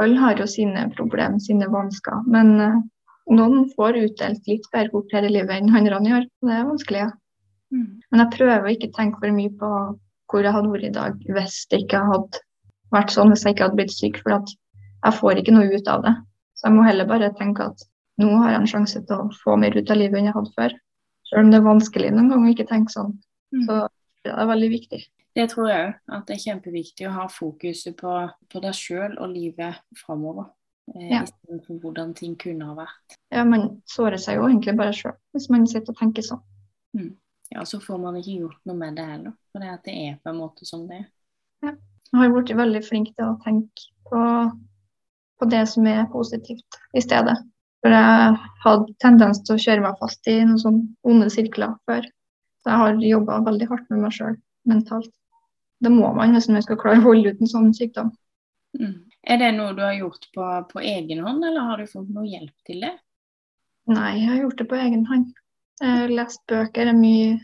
Alle 0.00 0.18
har 0.20 0.38
jo 0.38 0.46
sine 0.50 0.86
problemer, 0.94 1.42
sine 1.42 1.66
vansker. 1.70 2.22
Men 2.30 2.54
uh, 2.60 2.78
noen 3.34 3.68
får 3.74 3.98
utdelt 4.04 4.48
litt 4.50 4.66
bedre 4.72 4.92
kort 4.94 5.12
her 5.16 5.26
i 5.26 5.32
livet 5.32 5.58
enn 5.58 5.74
andre 5.74 6.00
gjør. 6.10 6.26
Det 6.44 6.54
er 6.54 6.70
vanskelig, 6.70 7.04
ja. 7.06 7.12
Mm. 7.74 7.86
Men 8.12 8.22
jeg 8.22 8.34
prøver 8.36 8.66
å 8.66 8.74
ikke 8.74 8.92
tenke 8.94 9.22
for 9.22 9.34
mye 9.34 9.52
på 9.58 9.70
hvor 10.34 10.42
jeg 10.46 10.54
hadde 10.56 10.70
vært 10.74 10.86
i 10.90 10.92
dag 10.98 11.24
hvis 11.30 11.56
det 11.70 11.84
ikke 11.84 12.02
hadde 12.10 12.42
vært 12.94 13.14
sånn, 13.14 13.30
hvis 13.32 13.44
jeg 13.46 13.54
ikke 13.54 13.68
hadde 13.68 13.78
blitt 13.80 13.94
syk. 13.94 14.20
For 14.22 14.34
jeg 14.34 15.18
får 15.20 15.40
ikke 15.40 15.54
noe 15.54 15.70
ut 15.70 15.90
av 15.90 16.02
det. 16.06 16.14
Så 16.58 16.68
jeg 16.68 16.76
må 16.76 16.84
heller 16.86 17.06
bare 17.10 17.32
tenke 17.38 17.68
at 17.70 17.84
nå 18.22 18.30
har 18.42 18.52
jeg 18.52 18.60
en 18.60 18.70
sjanse 18.70 19.00
til 19.06 19.16
å 19.16 19.30
få 19.42 19.56
mer 19.58 19.74
ut 19.74 19.90
av 19.90 19.98
livet 19.98 20.20
enn 20.20 20.28
jeg 20.30 20.36
hadde 20.36 20.54
før. 20.54 20.74
Selv 21.30 21.46
om 21.46 21.50
det 21.50 21.58
er 21.58 21.66
vanskelig 21.66 22.10
noen 22.14 22.30
ganger 22.30 22.50
å 22.50 22.54
ikke 22.54 22.68
tenke 22.70 22.94
sånn. 22.94 23.14
Mm. 23.54 23.64
Så 23.66 23.78
det 24.24 24.34
er 24.34 24.50
veldig 24.50 24.70
viktig. 24.74 25.00
Det 25.34 25.48
tror 25.50 25.70
jeg 25.70 25.86
òg. 25.88 25.96
At 26.14 26.28
det 26.28 26.36
er 26.36 26.44
kjempeviktig 26.44 27.08
å 27.08 27.14
ha 27.16 27.24
fokuset 27.32 27.96
på, 27.98 28.12
på 28.52 28.62
deg 28.62 28.76
sjøl 28.78 29.16
og 29.18 29.32
livet 29.32 29.80
framover. 30.04 30.52
Eh, 30.94 31.08
Ja. 31.10 31.24
Istedenfor 31.24 31.80
hvordan 31.82 32.14
ting 32.14 32.36
kunne 32.38 32.68
ha 32.68 32.76
vært. 32.78 33.18
Ja, 33.34 33.42
man 33.48 33.80
sårer 33.90 34.20
seg 34.22 34.38
jo 34.38 34.46
egentlig 34.46 34.76
bare 34.78 34.94
sjøl 34.94 35.16
hvis 35.34 35.50
man 35.50 35.66
sitter 35.66 35.94
og 35.94 35.98
tenker 35.98 36.22
sånn. 36.26 36.44
Ja, 37.52 37.64
Så 37.64 37.80
får 37.80 37.98
man 38.00 38.16
ikke 38.16 38.38
gjort 38.40 38.60
noe 38.64 38.76
med 38.78 38.96
det 38.96 39.06
heller. 39.08 39.34
For 39.52 39.62
det, 39.62 39.74
det 39.84 39.96
er 40.08 40.14
på 40.22 40.32
en 40.32 40.40
måte 40.40 40.66
som 40.68 40.86
det 40.88 41.02
er. 41.02 41.08
Ja. 41.64 41.74
Jeg 42.14 42.20
har 42.20 42.30
blitt 42.30 42.54
veldig 42.56 42.84
flink 42.86 43.10
til 43.16 43.26
å 43.26 43.38
tenke 43.42 43.88
på, 44.06 44.20
på 45.40 45.48
det 45.50 45.64
som 45.70 45.86
er 45.90 46.06
positivt 46.12 46.78
i 46.94 47.02
stedet. 47.02 47.36
For 47.84 47.92
jeg 47.92 48.36
hadde 48.64 48.94
tendens 49.02 49.42
til 49.44 49.56
å 49.56 49.60
kjøre 49.60 49.84
meg 49.84 49.98
fast 50.00 50.30
i 50.30 50.38
noen 50.40 50.60
sånne 50.62 51.10
onde 51.10 51.28
sirkler 51.32 51.74
før. 51.88 52.06
Så 52.62 52.70
jeg 52.72 52.80
har 52.80 53.02
jobba 53.10 53.40
veldig 53.44 53.68
hardt 53.68 53.90
med 53.92 54.04
meg 54.06 54.14
sjøl 54.16 54.38
mentalt. 54.70 55.10
Det 55.84 55.92
må 55.92 56.12
man 56.16 56.32
hvis 56.32 56.48
man 56.48 56.64
skal 56.64 56.78
klare 56.80 57.02
å 57.02 57.08
holde 57.10 57.34
ut 57.34 57.42
en 57.44 57.50
sånn 57.50 57.74
sykdom. 57.76 58.14
Mm. 58.78 58.94
Er 59.24 59.40
det 59.40 59.50
noe 59.56 59.74
du 59.76 59.82
har 59.84 59.96
gjort 59.98 60.24
på, 60.32 60.46
på 60.70 60.80
egen 60.80 61.20
hånd, 61.24 61.44
eller 61.44 61.68
har 61.68 61.80
du 61.82 61.90
fått 61.90 62.08
noe 62.14 62.24
hjelp 62.28 62.54
til 62.68 62.80
det? 62.86 62.94
Nei, 63.92 64.10
jeg 64.16 64.30
har 64.30 64.40
gjort 64.46 64.62
det 64.62 64.68
på 64.70 64.78
egen 64.80 65.04
hånd. 65.10 65.34
Har 65.82 66.12
lest 66.12 66.42
bøker, 66.50 66.90
er 66.90 66.96
mye, 66.96 67.38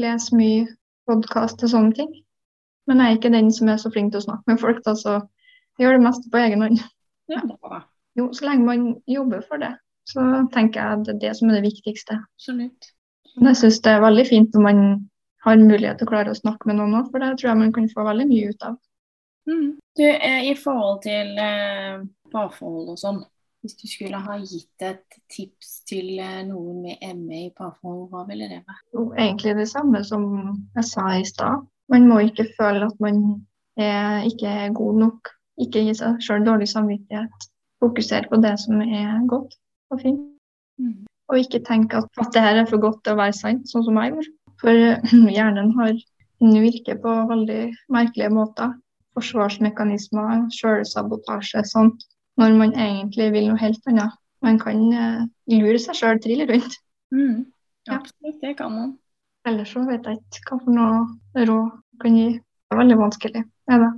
les 0.00 0.30
mye 0.32 0.66
podkast 1.08 1.62
og 1.66 1.72
sånne 1.72 1.96
ting. 1.96 2.12
Men 2.86 3.02
jeg 3.02 3.10
er 3.10 3.18
ikke 3.18 3.34
den 3.34 3.50
som 3.52 3.68
er 3.68 3.80
så 3.82 3.90
flink 3.92 4.12
til 4.14 4.22
å 4.22 4.26
snakke 4.28 4.52
med 4.52 4.62
folk, 4.62 4.82
da, 4.86 4.94
så 4.94 5.16
jeg 5.76 5.84
gjør 5.84 5.98
det 5.98 6.06
meste 6.06 6.30
på 6.32 6.40
egen 6.40 6.64
hånd. 6.64 6.80
Ja. 7.32 7.42
Jo, 8.16 8.30
så 8.32 8.46
lenge 8.46 8.64
man 8.64 8.84
jobber 9.10 9.42
for 9.44 9.60
det, 9.60 9.72
så 10.08 10.22
tenker 10.54 10.80
jeg 10.80 10.98
at 11.00 11.04
det 11.04 11.14
er 11.16 11.22
det 11.24 11.32
som 11.36 11.50
er 11.50 11.58
det 11.58 11.66
viktigste. 11.66 12.20
Absolutt. 12.38 12.92
Men 13.36 13.50
jeg 13.50 13.60
syns 13.60 13.80
det 13.84 13.92
er 13.92 14.04
veldig 14.04 14.24
fint 14.28 14.54
når 14.54 14.64
man 14.64 14.82
har 15.44 15.60
mulighet 15.60 16.00
til 16.00 16.08
å 16.08 16.12
klare 16.14 16.32
å 16.32 16.38
snakke 16.38 16.70
med 16.70 16.78
noen 16.78 16.96
òg, 17.00 17.10
for 17.10 17.22
det 17.22 17.34
tror 17.36 17.50
jeg 17.50 17.60
man 17.60 17.74
kan 17.74 17.88
få 17.92 18.06
veldig 18.06 18.28
mye 18.30 18.52
ut 18.54 18.68
av. 18.70 18.78
Mm. 19.46 19.66
Du, 19.98 20.04
eh, 20.06 20.48
I 20.50 20.54
forhold 20.58 21.02
til 21.04 21.36
eh, 21.38 22.00
parforhold 22.32 22.94
og 22.94 23.00
sånn, 23.02 23.20
hvis 23.66 23.78
du 23.80 23.88
skulle 23.90 24.20
ha 24.22 24.36
gitt 24.38 24.84
et 24.86 25.18
tips 25.32 25.80
til 25.90 26.20
eh, 26.22 26.44
noen 26.46 26.84
med 26.84 27.02
ME 27.18 27.40
i 27.48 27.52
parforhold, 27.56 28.06
hva 28.12 28.22
ville 28.28 28.46
det 28.50 28.60
være? 28.60 28.78
Jo, 28.94 29.08
egentlig 29.18 29.56
det 29.58 29.66
samme 29.72 30.02
som 30.06 30.28
jeg 30.76 30.86
sa 30.86 31.08
i 31.18 31.26
stad. 31.26 31.66
Man 31.90 32.06
må 32.06 32.20
ikke 32.22 32.46
føle 32.54 32.86
at 32.86 33.02
man 33.02 33.20
er, 33.76 34.22
ikke 34.30 34.46
er 34.46 34.72
god 34.74 35.02
nok. 35.02 35.34
Ikke 35.62 35.82
gi 35.82 35.94
seg 35.98 36.22
sjøl 36.22 36.46
dårlig 36.46 36.68
samvittighet. 36.70 37.50
Fokusere 37.82 38.30
på 38.30 38.38
det 38.44 38.54
som 38.62 38.80
er 38.86 39.20
godt 39.30 39.58
og 39.90 40.00
fint. 40.02 40.24
Mm. 40.78 41.06
Og 41.28 41.38
ikke 41.42 41.64
tenke 41.66 41.98
at, 41.98 42.10
at 42.22 42.30
det 42.34 42.42
her 42.42 42.62
er 42.62 42.70
for 42.70 42.82
godt 42.82 43.02
til 43.04 43.16
å 43.16 43.20
være 43.20 43.34
sant, 43.34 43.66
sånn 43.70 43.86
som 43.86 43.98
jeg 43.98 44.14
gjorde. 44.14 44.34
For 44.62 44.82
hjernen 45.36 45.72
har 45.78 45.94
virker 46.40 47.00
på 47.02 47.14
veldig 47.30 47.62
merkelige 47.92 48.30
måter. 48.30 48.74
Forsvarsmekanismer, 49.16 50.46
sjølsabotasje, 50.52 51.64
sånt. 51.64 52.04
Når 52.36 52.56
man 52.58 52.74
egentlig 52.76 53.30
vil 53.32 53.50
noe 53.50 53.60
helt 53.60 53.90
annet. 53.90 54.16
Man 54.44 54.58
kan 54.60 54.82
uh, 54.92 55.22
lure 55.50 55.78
seg 55.80 55.96
sjøl 55.96 56.20
trille 56.22 56.46
rundt. 56.48 56.76
Mm. 57.14 57.46
Ja. 57.88 57.96
Absolutt, 58.00 58.40
det 58.42 58.56
kan 58.58 58.74
man. 58.74 58.90
Ellers 59.46 59.72
så 59.72 59.84
vet 59.86 60.06
jeg 60.06 60.20
ikke 60.20 60.50
hva 60.50 60.58
for 60.64 60.76
noe 60.76 61.46
råd 61.48 61.70
kan 62.02 62.18
gi. 62.18 62.28
Det 62.36 62.74
er 62.74 62.82
veldig 62.82 62.98
vanskelig. 63.00 63.42
Er 63.70 63.82
det? 63.82 63.92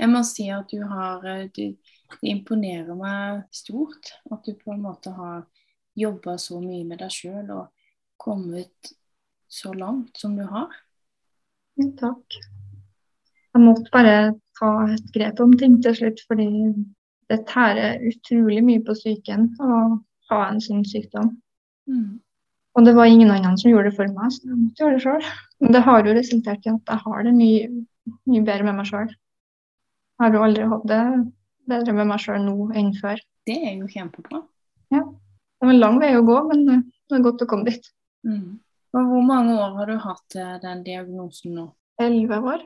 Jeg 0.00 0.08
må 0.08 0.22
si 0.24 0.46
at 0.52 0.70
du 0.72 0.80
har 0.88 1.24
eh, 1.28 1.48
du, 1.52 1.76
Det 2.10 2.30
imponerer 2.32 2.96
meg 2.96 3.42
stort 3.54 4.14
at 4.32 4.46
du 4.46 4.54
på 4.58 4.72
en 4.74 4.82
måte 4.82 5.12
har 5.14 5.44
jobba 5.98 6.36
så 6.40 6.60
mye 6.62 6.86
med 6.88 7.02
deg 7.02 7.12
sjøl 7.12 7.50
og 7.52 7.68
kommet 8.20 8.94
så 9.50 9.72
langt 9.74 10.18
som 10.18 10.36
du 10.38 10.44
har. 10.48 10.72
Ja, 11.78 11.86
takk. 12.00 12.38
Jeg 13.50 13.62
måtte 13.62 13.92
bare 13.92 14.16
ta 14.58 14.70
et 14.94 15.12
grep 15.14 15.42
om 15.42 15.52
ting 15.58 15.78
til 15.82 15.96
slutt, 15.98 16.22
fordi 16.30 16.48
det 17.30 17.44
tærer 17.48 18.02
utrolig 18.10 18.62
mye 18.66 18.82
på 18.86 18.96
psyken 18.98 19.52
å 19.62 19.78
ha 20.30 20.40
en 20.48 20.60
sånn 20.62 20.82
sykdom. 20.86 21.32
Mm. 21.90 22.18
Og 22.78 22.86
det 22.86 22.94
var 22.94 23.10
ingen 23.10 23.30
andre 23.34 23.56
som 23.58 23.70
gjorde 23.70 23.90
det 23.90 23.96
for 23.96 24.10
meg, 24.14 24.34
så 24.34 24.46
jeg 24.46 24.58
måtte 24.58 24.84
gjøre 24.84 24.96
det 24.96 25.04
sjøl. 25.04 25.28
Men 25.60 25.74
det 25.74 25.82
har 25.86 26.06
jo 26.06 26.14
resultert 26.16 26.66
i 26.66 26.72
at 26.74 26.92
jeg 26.94 27.04
har 27.04 27.26
det 27.26 27.34
mye, 27.34 27.70
mye 28.30 28.46
bedre 28.46 28.68
med 28.68 28.78
meg 28.78 28.90
sjøl. 28.90 29.10
Jeg 29.10 30.24
har 30.24 30.36
jo 30.36 30.44
aldri 30.46 30.68
hatt 30.70 30.86
det 30.90 31.02
bedre 31.70 31.96
med 31.96 32.10
meg 32.10 32.22
sjøl 32.22 32.42
nå 32.44 32.70
enn 32.78 32.92
før. 32.98 33.22
Det 33.48 33.58
er 33.58 33.76
jo 33.78 33.90
kjempebra. 33.90 34.42
Det 35.60 35.66
var 35.66 35.74
en 35.74 35.82
lang 35.82 35.98
vei 36.00 36.14
å 36.16 36.24
gå, 36.24 36.36
men 36.48 36.66
det 36.66 37.16
er 37.18 37.24
godt 37.24 37.42
å 37.44 37.48
komme 37.50 37.68
dit. 37.68 37.90
Mm. 38.26 38.60
Hvor 38.96 39.24
mange 39.26 39.54
år 39.60 39.74
har 39.76 39.90
du 39.90 39.98
hatt 40.02 40.36
eh, 40.40 40.54
den 40.62 40.80
diagnosen 40.86 41.52
nå? 41.58 41.66
Elleve 42.00 42.38
år. 42.54 42.62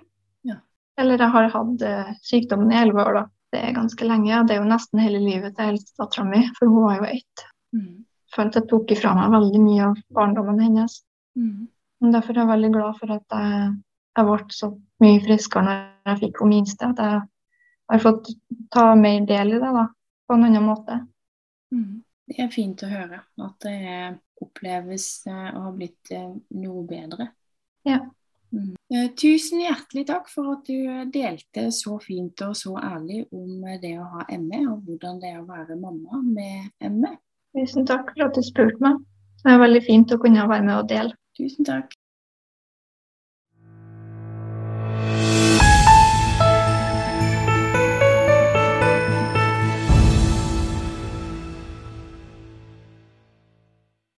Ja. 0.47 0.61
Eller 1.01 1.21
jeg 1.21 1.35
har 1.35 1.49
hatt 1.53 1.83
eh, 1.85 2.13
sykdommen 2.25 2.71
i 2.73 2.79
elleve 2.79 3.03
år, 3.03 3.19
da. 3.19 3.25
Det 3.55 3.61
er 3.63 3.77
ganske 3.77 4.07
lenge. 4.09 4.33
og 4.35 4.49
Det 4.49 4.57
er 4.57 4.63
jo 4.63 4.71
nesten 4.71 5.03
hele 5.03 5.21
livet 5.23 5.55
til 5.55 5.75
eldstedattera 5.75 6.27
mi, 6.27 6.43
for 6.59 6.73
hun 6.73 6.89
var 6.89 6.97
jo 6.99 7.11
ett. 7.13 7.45
Mm. 7.77 7.93
Følte 8.35 8.61
jeg 8.61 8.71
tok 8.73 8.95
ifra 8.97 9.13
meg 9.15 9.35
veldig 9.35 9.61
mye 9.63 9.85
av 9.91 10.01
barndommen 10.17 10.63
hennes. 10.63 10.97
Mm. 11.39 11.69
Derfor 12.15 12.35
er 12.35 12.43
jeg 12.43 12.51
veldig 12.51 12.71
glad 12.75 12.99
for 12.99 13.15
at 13.15 13.37
jeg, 13.39 13.69
jeg 14.19 14.29
ble 14.29 14.57
så 14.57 14.71
mye 15.05 15.23
friskere 15.23 15.65
når 15.69 16.11
jeg 16.11 16.21
fikk 16.25 16.43
hun 16.43 16.51
minste. 16.51 16.91
At 16.91 17.05
jeg 17.05 17.23
har 17.95 18.03
fått 18.03 18.33
ta 18.75 18.89
mer 18.99 19.29
del 19.29 19.55
i 19.55 19.63
det 19.63 19.71
da, 19.79 19.87
på 20.27 20.37
en 20.37 20.49
annen 20.49 20.67
måte. 20.67 20.99
Mm. 21.75 22.03
Det 22.27 22.41
er 22.41 22.53
fint 22.53 22.83
å 22.83 22.91
høre 22.91 23.21
at 23.45 23.67
det 23.69 23.79
oppleves 24.43 25.09
eh, 25.29 25.49
å 25.55 25.67
ha 25.69 25.73
blitt 25.77 26.11
eh, 26.17 26.31
noe 26.59 26.85
bedre. 26.89 27.31
Ja. 27.87 28.01
Mm. 28.55 28.75
Eh, 28.95 29.09
Tusen 29.19 29.65
hjertelig 29.65 30.07
takk 30.07 30.29
for 30.31 30.53
at 30.55 30.69
du 30.69 31.09
delte 31.15 31.67
så 31.75 31.97
fint 32.03 32.45
og 32.47 32.55
så 32.59 32.77
ærlig 32.79 33.25
om 33.35 33.65
eh, 33.67 33.81
det 33.83 33.97
å 33.99 34.07
ha 34.13 34.27
ME, 34.39 34.63
og 34.71 34.85
hvordan 34.87 35.19
det 35.23 35.33
er 35.33 35.41
å 35.41 35.49
være 35.49 35.79
mamma 35.81 36.23
med. 36.23 36.71
ME. 36.95 37.17
Tusen 37.59 37.87
takk 37.89 38.13
for 38.15 38.29
at 38.29 38.39
du 38.39 38.45
spurte 38.47 38.83
meg. 38.85 39.03
Det 39.43 39.53
er 39.53 39.61
veldig 39.61 39.83
fint 39.85 40.15
å 40.15 40.21
kunne 40.23 40.47
være 40.49 40.67
med 40.67 40.77
og 40.79 40.89
dele. 40.91 41.19
Tusen 41.39 41.67
takk. 41.67 41.93